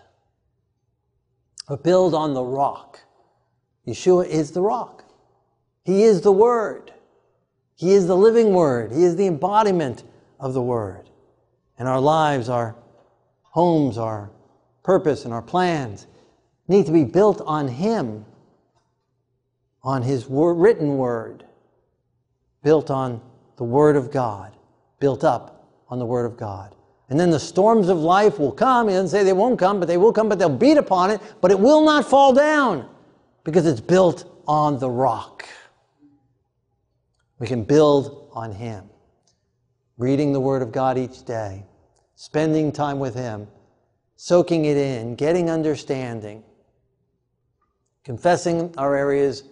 But 1.66 1.82
build 1.82 2.14
on 2.14 2.34
the 2.34 2.44
rock. 2.44 3.00
Yeshua 3.88 4.26
is 4.28 4.50
the 4.52 4.60
rock. 4.60 5.04
He 5.82 6.02
is 6.02 6.20
the 6.20 6.32
Word. 6.32 6.92
He 7.74 7.92
is 7.92 8.06
the 8.06 8.16
living 8.16 8.52
Word. 8.52 8.92
He 8.92 9.02
is 9.02 9.16
the 9.16 9.26
embodiment 9.26 10.04
of 10.38 10.52
the 10.52 10.62
Word. 10.62 11.08
And 11.78 11.88
our 11.88 12.00
lives, 12.00 12.48
our 12.48 12.76
homes, 13.42 13.96
our 13.96 14.30
purpose, 14.82 15.24
and 15.24 15.32
our 15.32 15.42
plans 15.42 16.06
need 16.68 16.86
to 16.86 16.92
be 16.92 17.04
built 17.04 17.40
on 17.46 17.68
Him 17.68 18.26
on 19.86 20.02
His 20.02 20.26
written 20.28 20.98
word, 20.98 21.44
built 22.64 22.90
on 22.90 23.20
the 23.56 23.64
Word 23.64 23.94
of 23.94 24.10
God, 24.10 24.52
built 24.98 25.22
up 25.22 25.70
on 25.88 26.00
the 26.00 26.04
Word 26.04 26.26
of 26.26 26.36
God. 26.36 26.74
And 27.08 27.18
then 27.18 27.30
the 27.30 27.38
storms 27.38 27.88
of 27.88 27.96
life 27.96 28.40
will 28.40 28.50
come. 28.50 28.88
He 28.88 28.94
doesn't 28.94 29.16
say 29.16 29.22
they 29.22 29.32
won't 29.32 29.60
come, 29.60 29.78
but 29.78 29.86
they 29.86 29.96
will 29.96 30.12
come, 30.12 30.28
but 30.28 30.40
they'll 30.40 30.48
beat 30.48 30.76
upon 30.76 31.12
it, 31.12 31.20
but 31.40 31.52
it 31.52 31.60
will 31.60 31.84
not 31.84 32.04
fall 32.04 32.34
down 32.34 32.90
because 33.44 33.64
it's 33.64 33.80
built 33.80 34.42
on 34.48 34.80
the 34.80 34.90
rock. 34.90 35.46
We 37.38 37.46
can 37.46 37.62
build 37.62 38.28
on 38.32 38.50
Him. 38.50 38.90
Reading 39.98 40.32
the 40.32 40.40
Word 40.40 40.62
of 40.62 40.72
God 40.72 40.98
each 40.98 41.24
day, 41.24 41.64
spending 42.16 42.72
time 42.72 42.98
with 42.98 43.14
Him, 43.14 43.46
soaking 44.16 44.64
it 44.64 44.76
in, 44.76 45.14
getting 45.14 45.48
understanding, 45.48 46.42
confessing 48.02 48.74
our 48.76 48.96
areas 48.96 49.44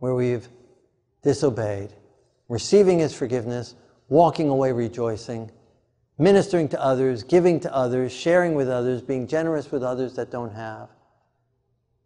where 0.00 0.14
we've 0.14 0.48
disobeyed, 1.22 1.94
receiving 2.48 2.98
His 2.98 3.14
forgiveness, 3.14 3.76
walking 4.08 4.48
away 4.48 4.72
rejoicing, 4.72 5.50
ministering 6.18 6.68
to 6.70 6.82
others, 6.82 7.22
giving 7.22 7.60
to 7.60 7.74
others, 7.74 8.12
sharing 8.12 8.54
with 8.54 8.68
others, 8.68 9.00
being 9.00 9.26
generous 9.26 9.70
with 9.70 9.82
others 9.82 10.14
that 10.16 10.30
don't 10.30 10.52
have. 10.52 10.88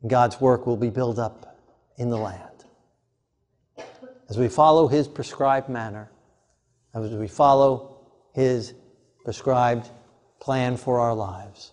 God's 0.07 0.41
work 0.41 0.67
will 0.67 0.77
be 0.77 0.91
built 0.91 1.19
up 1.19 1.57
in 1.97 2.11
the 2.11 2.19
land. 2.19 2.51
As 4.29 4.39
we 4.39 4.49
follow 4.49 4.89
His 4.89 5.09
prescribed 5.09 5.69
manner, 5.69 6.11
as 6.95 7.11
we 7.13 7.29
follow 7.29 7.97
His 8.35 8.75
prescribed 9.25 9.89
plan 10.41 10.77
for 10.77 11.01
our 11.01 11.15
lives, 11.15 11.73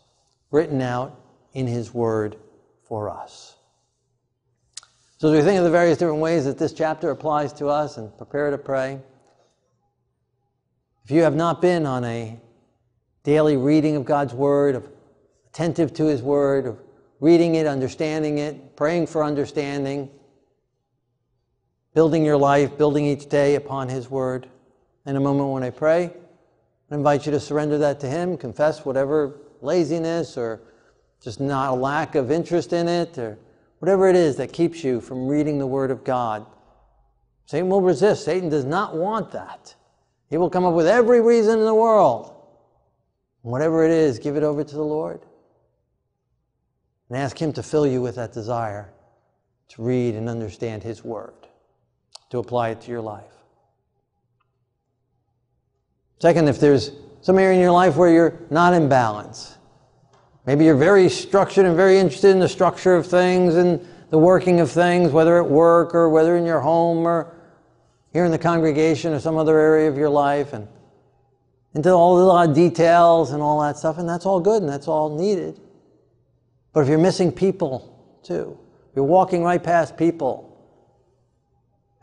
written 0.52 0.82
out 0.82 1.20
in 1.54 1.68
His 1.68 1.94
Word 1.94 2.38
for 2.88 3.10
us. 3.10 3.56
So, 5.22 5.32
as 5.32 5.36
we 5.36 5.42
think 5.44 5.60
of 5.60 5.66
the 5.66 5.70
various 5.70 6.00
different 6.00 6.20
ways 6.20 6.46
that 6.46 6.58
this 6.58 6.74
chapter 6.74 7.12
applies 7.12 7.54
to 7.54 7.68
us 7.68 7.98
and 7.98 8.18
prepare 8.18 8.50
to 8.50 8.58
pray, 8.58 9.00
if 11.06 11.12
you 11.12 11.22
have 11.22 11.36
not 11.36 11.62
been 11.62 11.86
on 11.86 12.04
a 12.06 12.40
daily 13.22 13.56
reading 13.56 13.96
of 13.96 14.04
God's 14.04 14.34
Word, 14.34 14.74
of 14.74 14.90
attentive 15.46 15.94
to 15.94 16.06
His 16.06 16.24
Word, 16.24 16.66
of 16.66 16.80
reading 17.20 17.54
it, 17.54 17.68
understanding 17.68 18.40
it, 18.40 18.76
praying 18.76 19.06
for 19.06 19.24
understanding, 19.24 20.10
building 21.94 22.26
your 22.26 22.38
life, 22.38 22.76
building 22.76 23.06
each 23.06 23.30
day 23.30 23.54
upon 23.54 23.90
His 23.90 24.10
Word, 24.10 24.48
in 25.06 25.16
a 25.18 25.20
moment 25.20 25.52
when 25.52 25.62
I 25.62 25.70
pray, 25.70 26.12
I 26.90 26.96
invite 26.96 27.28
you 27.28 27.32
to 27.32 27.40
surrender 27.40 27.78
that 27.78 28.00
to 28.00 28.08
Him, 28.08 28.38
confess 28.38 28.86
whatever 28.86 29.36
laziness 29.62 30.36
or 30.36 30.62
just 31.22 31.40
not 31.40 31.70
a 31.70 31.76
lack 31.76 32.16
of 32.16 32.32
interest 32.32 32.74
in 32.74 32.88
it 32.88 33.20
or 33.20 33.38
whatever 33.82 34.08
it 34.08 34.16
is 34.16 34.36
that 34.36 34.54
keeps 34.54 34.84
you 34.84 35.02
from 35.02 35.28
reading 35.28 35.58
the 35.58 35.66
Word 35.66 35.90
of 35.90 36.04
God. 36.04 36.46
Satan 37.48 37.68
will 37.68 37.82
resist. 37.82 38.24
Satan 38.24 38.48
does 38.48 38.64
not 38.64 38.96
want 38.96 39.32
that. 39.32 39.74
He 40.30 40.38
will 40.38 40.52
come 40.52 40.66
up 40.66 40.76
with 40.76 40.86
every 40.86 41.20
reason 41.20 41.58
in 41.58 41.66
the 41.66 41.74
world. 41.74 42.32
Whatever 43.42 43.84
it 43.84 43.90
is, 43.90 44.20
give 44.20 44.36
it 44.36 44.44
over 44.44 44.64
to 44.64 44.76
the 44.76 44.84
Lord. 44.84 45.22
And 47.10 47.18
ask 47.18 47.42
Him 47.42 47.52
to 47.54 47.64
fill 47.64 47.88
you 47.88 48.04
with 48.04 48.16
that 48.18 48.34
desire 48.34 48.94
to 49.70 49.82
read 49.82 50.14
and 50.14 50.30
understand 50.30 50.84
His 50.84 51.04
Word, 51.04 51.34
to 52.30 52.38
apply 52.38 52.70
it 52.70 52.82
to 52.82 52.92
your 52.92 53.02
life. 53.02 53.34
Second, 56.20 56.50
if 56.50 56.60
there's 56.60 56.92
some 57.22 57.40
area 57.40 57.56
in 57.56 57.60
your 57.60 57.72
life 57.72 57.96
where 57.96 58.14
you're 58.14 58.40
not 58.52 58.76
in 58.76 58.88
balance, 58.88 59.58
Maybe 60.46 60.66
you're 60.66 60.76
very 60.76 61.08
structured 61.08 61.66
and 61.66 61.76
very 61.76 61.98
interested 62.00 62.32
in 62.32 62.40
the 62.40 62.50
structure 62.50 62.96
of 62.96 63.06
things 63.06 63.56
and 63.56 63.86
the 64.10 64.18
working 64.18 64.60
of 64.60 64.72
things, 64.72 65.12
whether 65.12 65.38
at 65.38 65.50
work 65.50 65.94
or 65.94 66.10
whether 66.10 66.36
in 66.36 66.46
your 66.46 66.60
home 66.60 67.06
or 67.06 67.36
here 68.12 68.26
in 68.26 68.32
the 68.32 68.40
congregation 68.40 69.14
or 69.14 69.20
some 69.20 69.38
other 69.38 69.58
area 69.58 69.88
of 69.88 69.98
your 69.98 70.10
life, 70.10 70.54
and 70.54 70.68
into 71.74 71.90
all 71.92 72.46
the 72.46 72.54
details 72.54 73.32
and 73.32 73.42
all 73.42 73.62
that 73.62 73.78
stuff, 73.78 73.98
and 73.98 74.10
that's 74.10 74.26
all 74.26 74.40
good 74.40 74.62
and 74.62 74.70
that's 74.70 74.88
all 74.88 75.16
needed. 75.16 75.60
But 76.74 76.82
if 76.82 76.90
you're 76.90 76.98
missing 76.98 77.32
people 77.32 78.20
too, 78.24 78.58
you're 78.96 79.06
walking 79.06 79.44
right 79.44 79.64
past 79.64 79.96
people 79.96 80.48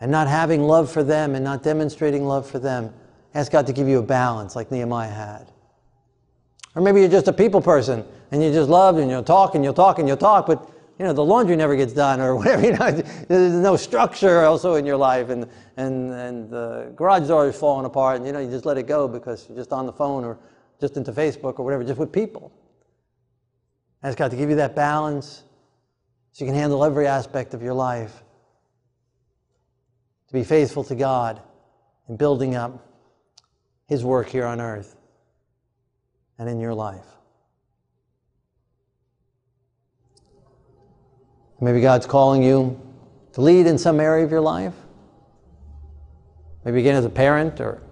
and 0.00 0.10
not 0.10 0.28
having 0.28 0.62
love 0.62 0.90
for 0.90 1.02
them 1.02 1.34
and 1.34 1.44
not 1.44 1.62
demonstrating 1.62 2.24
love 2.24 2.48
for 2.48 2.58
them, 2.58 2.94
ask 3.34 3.52
God 3.52 3.66
to 3.66 3.72
give 3.72 3.88
you 3.88 3.98
a 3.98 4.02
balance 4.02 4.56
like 4.56 4.70
Nehemiah 4.70 5.10
had. 5.10 5.52
Or 6.78 6.80
maybe 6.80 7.00
you're 7.00 7.08
just 7.08 7.26
a 7.26 7.32
people 7.32 7.60
person 7.60 8.04
and 8.30 8.40
you 8.40 8.52
just 8.52 8.70
love 8.70 8.98
and 8.98 9.10
you'll 9.10 9.24
talk 9.24 9.56
and 9.56 9.64
you'll 9.64 9.74
talk 9.74 9.98
and 9.98 10.06
you'll 10.06 10.16
talk, 10.16 10.46
but 10.46 10.70
you 10.96 11.04
know, 11.04 11.12
the 11.12 11.24
laundry 11.24 11.56
never 11.56 11.74
gets 11.74 11.92
done 11.92 12.20
or 12.20 12.36
whatever, 12.36 12.64
you 12.64 12.72
know, 12.72 12.92
there's 13.26 13.52
no 13.52 13.74
structure 13.74 14.44
also 14.44 14.76
in 14.76 14.86
your 14.86 14.96
life 14.96 15.28
and, 15.28 15.48
and, 15.76 16.12
and 16.12 16.48
the 16.48 16.92
garage 16.94 17.26
door 17.26 17.48
is 17.48 17.58
falling 17.58 17.84
apart 17.84 18.18
and, 18.18 18.26
you 18.28 18.32
know, 18.32 18.38
you 18.38 18.48
just 18.48 18.64
let 18.64 18.78
it 18.78 18.86
go 18.86 19.08
because 19.08 19.48
you're 19.48 19.58
just 19.58 19.72
on 19.72 19.86
the 19.86 19.92
phone 19.92 20.22
or 20.22 20.38
just 20.80 20.96
into 20.96 21.10
Facebook 21.10 21.58
or 21.58 21.64
whatever, 21.64 21.82
just 21.82 21.98
with 21.98 22.12
people. 22.12 22.52
Ask 24.04 24.16
got 24.16 24.30
to 24.30 24.36
give 24.36 24.48
you 24.48 24.54
that 24.54 24.76
balance 24.76 25.42
so 26.30 26.44
you 26.44 26.48
can 26.48 26.56
handle 26.56 26.84
every 26.84 27.08
aspect 27.08 27.54
of 27.54 27.60
your 27.60 27.74
life. 27.74 28.22
To 30.28 30.32
be 30.32 30.44
faithful 30.44 30.84
to 30.84 30.94
God 30.94 31.42
and 32.06 32.16
building 32.16 32.54
up 32.54 32.86
His 33.88 34.04
work 34.04 34.28
here 34.28 34.46
on 34.46 34.60
earth 34.60 34.94
and 36.38 36.48
in 36.48 36.60
your 36.60 36.74
life. 36.74 37.04
Maybe 41.60 41.80
God's 41.80 42.06
calling 42.06 42.42
you 42.42 42.80
to 43.32 43.40
lead 43.40 43.66
in 43.66 43.78
some 43.78 43.98
area 43.98 44.24
of 44.24 44.30
your 44.30 44.40
life. 44.40 44.74
Maybe 46.64 46.80
again 46.80 46.94
as 46.94 47.04
a 47.04 47.10
parent 47.10 47.60
or 47.60 47.82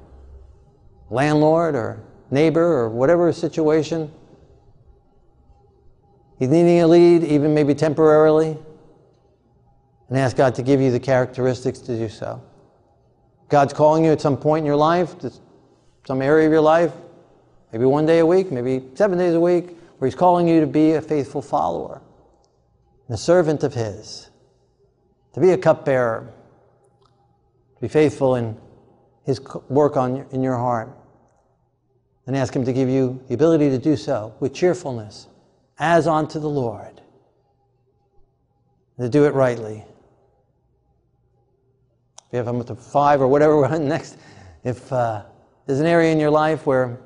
landlord 1.10 1.74
or 1.74 2.02
neighbor 2.30 2.62
or 2.62 2.88
whatever 2.88 3.32
situation. 3.32 4.12
He's 6.38 6.48
needing 6.48 6.80
a 6.80 6.86
lead, 6.86 7.24
even 7.24 7.54
maybe 7.54 7.74
temporarily, 7.74 8.56
and 10.08 10.18
ask 10.18 10.36
God 10.36 10.54
to 10.56 10.62
give 10.62 10.80
you 10.80 10.92
the 10.92 11.00
characteristics 11.00 11.78
to 11.80 11.96
do 11.96 12.08
so. 12.08 12.42
God's 13.48 13.72
calling 13.72 14.04
you 14.04 14.12
at 14.12 14.20
some 14.20 14.36
point 14.36 14.62
in 14.62 14.66
your 14.66 14.76
life, 14.76 15.14
some 16.06 16.20
area 16.20 16.46
of 16.46 16.52
your 16.52 16.60
life, 16.60 16.92
maybe 17.72 17.84
one 17.84 18.06
day 18.06 18.20
a 18.20 18.26
week, 18.26 18.50
maybe 18.50 18.82
seven 18.94 19.18
days 19.18 19.34
a 19.34 19.40
week, 19.40 19.76
where 19.98 20.06
He's 20.06 20.14
calling 20.14 20.48
you 20.48 20.60
to 20.60 20.66
be 20.66 20.92
a 20.92 21.02
faithful 21.02 21.42
follower, 21.42 22.00
a 23.08 23.16
servant 23.16 23.62
of 23.62 23.74
His, 23.74 24.30
to 25.34 25.40
be 25.40 25.50
a 25.50 25.58
cupbearer, 25.58 26.32
to 27.74 27.80
be 27.80 27.88
faithful 27.88 28.36
in 28.36 28.56
His 29.24 29.40
work 29.68 29.96
on, 29.96 30.26
in 30.30 30.42
your 30.42 30.56
heart, 30.56 30.90
and 32.26 32.36
ask 32.36 32.54
Him 32.54 32.64
to 32.64 32.72
give 32.72 32.88
you 32.88 33.22
the 33.28 33.34
ability 33.34 33.70
to 33.70 33.78
do 33.78 33.96
so 33.96 34.34
with 34.40 34.54
cheerfulness 34.54 35.28
as 35.78 36.06
unto 36.06 36.38
the 36.38 36.48
Lord, 36.48 37.00
to 38.98 39.08
do 39.08 39.26
it 39.26 39.34
rightly. 39.34 39.84
If 42.26 42.32
you 42.32 42.36
have 42.38 42.46
them 42.46 42.64
to 42.64 42.74
five 42.74 43.20
or 43.20 43.28
whatever 43.28 43.78
next, 43.78 44.16
if 44.64 44.92
uh, 44.92 45.22
there's 45.66 45.80
an 45.80 45.86
area 45.86 46.12
in 46.12 46.18
your 46.18 46.30
life 46.30 46.66
where 46.66 46.98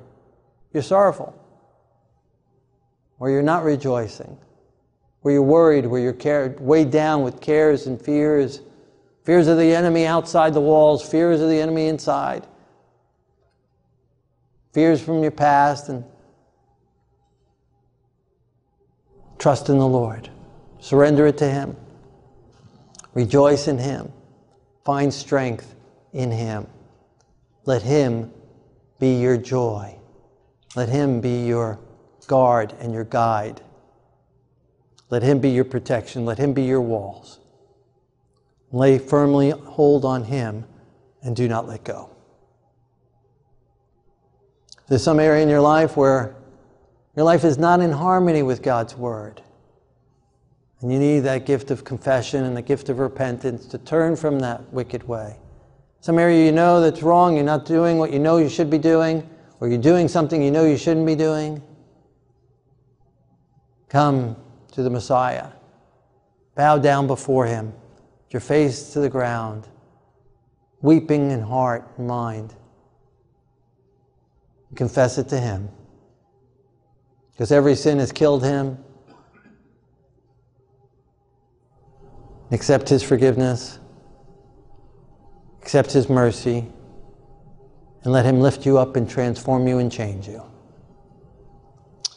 you're 0.73 0.83
sorrowful, 0.83 1.35
Or 3.19 3.29
you're 3.29 3.41
not 3.41 3.63
rejoicing, 3.63 4.37
where 5.21 5.33
you're 5.33 5.43
worried, 5.43 5.85
where 5.85 6.01
you're 6.01 6.13
cared, 6.13 6.59
weighed 6.59 6.91
down 6.91 7.23
with 7.23 7.41
cares 7.41 7.87
and 7.87 8.01
fears, 8.01 8.61
fears 9.23 9.47
of 9.47 9.57
the 9.57 9.75
enemy 9.75 10.05
outside 10.05 10.53
the 10.53 10.61
walls, 10.61 11.07
fears 11.07 11.41
of 11.41 11.49
the 11.49 11.59
enemy 11.59 11.87
inside, 11.87 12.47
fears 14.73 15.01
from 15.01 15.21
your 15.21 15.31
past 15.31 15.89
and 15.89 16.03
Trust 19.41 19.69
in 19.69 19.79
the 19.79 19.87
Lord. 19.87 20.29
Surrender 20.79 21.25
it 21.25 21.39
to 21.39 21.49
Him. 21.49 21.75
Rejoice 23.15 23.67
in 23.67 23.79
Him. 23.79 24.13
Find 24.85 25.11
strength 25.11 25.73
in 26.13 26.29
Him. 26.29 26.67
Let 27.65 27.81
Him 27.81 28.31
be 28.99 29.19
your 29.19 29.37
joy. 29.37 29.97
Let 30.75 30.89
Him 30.89 31.21
be 31.21 31.45
your 31.45 31.79
guard 32.27 32.73
and 32.79 32.93
your 32.93 33.03
guide. 33.03 33.61
Let 35.09 35.23
Him 35.23 35.39
be 35.39 35.49
your 35.49 35.65
protection. 35.65 36.25
Let 36.25 36.37
Him 36.37 36.53
be 36.53 36.63
your 36.63 36.81
walls. 36.81 37.39
Lay 38.71 38.97
firmly 38.97 39.49
hold 39.49 40.05
on 40.05 40.23
Him 40.23 40.65
and 41.21 41.35
do 41.35 41.47
not 41.47 41.67
let 41.67 41.83
go. 41.83 42.09
There's 44.87 45.03
some 45.03 45.19
area 45.19 45.43
in 45.43 45.49
your 45.49 45.61
life 45.61 45.95
where 45.95 46.35
your 47.15 47.25
life 47.25 47.43
is 47.43 47.57
not 47.57 47.81
in 47.81 47.91
harmony 47.91 48.43
with 48.43 48.61
God's 48.61 48.95
Word. 48.95 49.41
And 50.81 50.91
you 50.91 50.97
need 50.97 51.19
that 51.19 51.45
gift 51.45 51.69
of 51.69 51.83
confession 51.83 52.43
and 52.43 52.57
the 52.57 52.61
gift 52.61 52.89
of 52.89 52.99
repentance 52.99 53.65
to 53.67 53.77
turn 53.77 54.15
from 54.15 54.39
that 54.39 54.71
wicked 54.73 55.07
way. 55.07 55.37
Some 55.99 56.17
area 56.17 56.43
you 56.43 56.51
know 56.51 56.81
that's 56.81 57.03
wrong, 57.03 57.35
you're 57.35 57.45
not 57.45 57.65
doing 57.65 57.99
what 57.99 58.11
you 58.11 58.19
know 58.19 58.37
you 58.37 58.49
should 58.49 58.69
be 58.69 58.79
doing, 58.79 59.29
or 59.61 59.69
you're 59.69 59.77
doing 59.77 60.09
something 60.09 60.43
you 60.43 60.51
know 60.51 60.65
you 60.65 60.77
shouldn't 60.77 61.05
be 61.05 61.15
doing. 61.15 61.63
Come 63.87 64.35
to 64.73 64.83
the 64.83 64.89
Messiah. 64.89 65.47
Bow 66.55 66.77
down 66.77 67.07
before 67.07 67.45
Him, 67.45 67.71
your 68.31 68.41
face 68.41 68.91
to 68.91 68.99
the 68.99 69.09
ground, 69.09 69.69
weeping 70.81 71.31
in 71.31 71.39
heart 71.39 71.89
and 71.97 72.07
mind. 72.07 72.53
Confess 74.75 75.17
it 75.17 75.29
to 75.29 75.39
Him 75.39 75.69
because 77.41 77.51
every 77.51 77.73
sin 77.73 77.97
has 77.97 78.11
killed 78.11 78.43
him. 78.43 78.77
Accept 82.51 82.87
his 82.87 83.01
forgiveness, 83.01 83.79
accept 85.59 85.91
his 85.91 86.07
mercy, 86.07 86.67
and 88.03 88.13
let 88.13 88.25
him 88.25 88.39
lift 88.39 88.65
you 88.65 88.77
up 88.77 88.95
and 88.95 89.09
transform 89.09 89.67
you 89.67 89.77
and 89.77 89.91
change 89.91 90.27
you. 90.27 90.43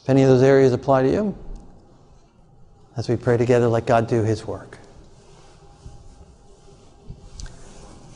If 0.02 0.08
any 0.08 0.22
of 0.22 0.28
those 0.28 0.42
areas 0.42 0.72
apply 0.72 1.02
to 1.02 1.10
you, 1.10 1.38
as 2.96 3.08
we 3.08 3.16
pray 3.16 3.36
together, 3.36 3.66
let 3.68 3.86
God 3.86 4.06
do 4.06 4.22
his 4.22 4.46
work. 4.46 4.78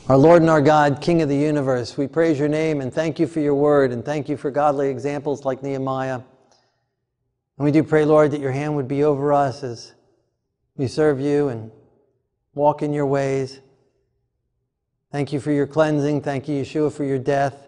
Our 0.07 0.17
Lord 0.17 0.41
and 0.41 0.49
our 0.49 0.61
God, 0.61 1.01
King 1.01 1.21
of 1.21 1.29
the 1.29 1.37
universe, 1.37 1.95
we 1.95 2.07
praise 2.07 2.39
your 2.39 2.47
name 2.47 2.81
and 2.81 2.91
thank 2.91 3.19
you 3.19 3.27
for 3.27 3.41
your 3.41 3.53
word 3.53 3.91
and 3.91 4.03
thank 4.03 4.27
you 4.27 4.37
for 4.37 4.49
godly 4.49 4.89
examples 4.89 5.45
like 5.45 5.61
Nehemiah. 5.61 6.15
And 6.15 7.65
we 7.65 7.71
do 7.71 7.83
pray, 7.83 8.05
Lord, 8.05 8.31
that 8.31 8.39
your 8.39 8.51
hand 8.51 8.75
would 8.75 8.87
be 8.87 9.03
over 9.03 9.33
us 9.33 9.63
as 9.63 9.93
we 10.77 10.87
serve 10.87 11.19
you 11.19 11.49
and 11.49 11.69
walk 12.55 12.81
in 12.81 12.93
your 12.93 13.05
ways. 13.05 13.59
Thank 15.11 15.33
you 15.33 15.39
for 15.39 15.51
your 15.51 15.65
cleansing. 15.65 16.21
Thank 16.21 16.47
you, 16.47 16.61
Yeshua, 16.61 16.93
for 16.93 17.03
your 17.03 17.17
death. 17.17 17.67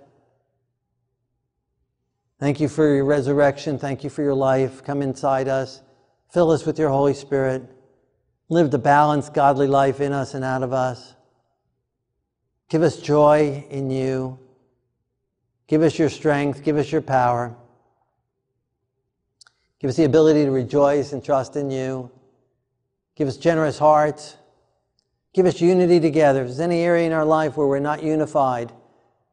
Thank 2.39 2.59
you 2.59 2.67
for 2.67 2.93
your 2.93 3.05
resurrection. 3.05 3.77
Thank 3.77 4.03
you 4.03 4.09
for 4.09 4.21
your 4.21 4.33
life. 4.33 4.83
Come 4.83 5.01
inside 5.01 5.47
us. 5.47 5.81
Fill 6.29 6.51
us 6.51 6.65
with 6.65 6.77
your 6.79 6.89
Holy 6.89 7.13
Spirit. 7.13 7.63
Live 8.49 8.69
the 8.69 8.79
balanced, 8.79 9.33
godly 9.33 9.67
life 9.67 10.01
in 10.01 10.11
us 10.11 10.33
and 10.33 10.43
out 10.43 10.63
of 10.63 10.73
us. 10.73 11.15
Give 12.69 12.83
us 12.83 12.97
joy 12.97 13.65
in 13.69 13.89
you. 13.89 14.39
Give 15.67 15.81
us 15.81 15.97
your 15.97 16.09
strength. 16.09 16.63
Give 16.63 16.77
us 16.77 16.91
your 16.91 17.01
power. 17.01 17.55
Give 19.79 19.89
us 19.89 19.95
the 19.95 20.03
ability 20.03 20.45
to 20.45 20.51
rejoice 20.51 21.13
and 21.13 21.23
trust 21.23 21.55
in 21.55 21.71
you. 21.71 22.11
Give 23.15 23.27
us 23.27 23.37
generous 23.37 23.79
hearts. 23.79 24.37
Give 25.34 25.45
us 25.45 25.61
unity 25.61 25.99
together. 25.99 26.41
If 26.41 26.47
there's 26.47 26.59
any 26.59 26.82
area 26.82 27.07
in 27.07 27.13
our 27.13 27.25
life 27.25 27.55
where 27.55 27.67
we're 27.67 27.79
not 27.79 28.03
unified, 28.03 28.71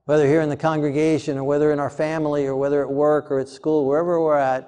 whether 0.05 0.27
here 0.27 0.41
in 0.41 0.49
the 0.49 0.57
congregation 0.57 1.37
or 1.37 1.45
whether 1.45 1.73
in 1.73 1.81
our 1.81 1.91
family 1.91 2.47
or 2.47 2.57
whether 2.57 2.83
at 2.83 2.91
work 2.91 3.31
or 3.31 3.41
at 3.41 3.49
school, 3.49 3.87
wherever 3.87 4.21
we're 4.21 4.39
at, 4.39 4.63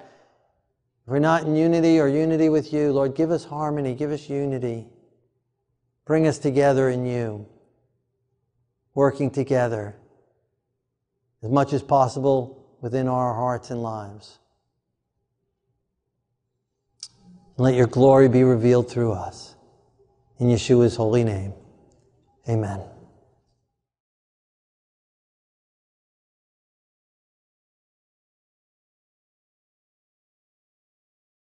if 1.05 1.07
we're 1.07 1.19
not 1.19 1.43
in 1.43 1.55
unity 1.55 1.99
or 1.99 2.07
unity 2.07 2.49
with 2.49 2.73
you, 2.73 2.91
Lord, 2.91 3.15
give 3.15 3.31
us 3.31 3.45
harmony, 3.45 3.95
give 3.95 4.11
us 4.11 4.29
unity. 4.29 4.87
Bring 6.05 6.27
us 6.27 6.37
together 6.37 6.89
in 6.89 7.05
you, 7.05 7.47
working 8.93 9.31
together 9.31 9.95
as 11.41 11.49
much 11.49 11.73
as 11.73 11.81
possible 11.81 12.67
within 12.81 13.07
our 13.07 13.33
hearts 13.33 13.71
and 13.71 13.81
lives. 13.81 14.37
let 17.57 17.75
your 17.75 17.87
glory 17.87 18.27
be 18.27 18.43
revealed 18.43 18.89
through 18.89 19.11
us. 19.11 19.50
In 20.41 20.47
Yeshua's 20.47 20.95
holy 20.95 21.23
name, 21.23 21.53
amen. 22.49 22.90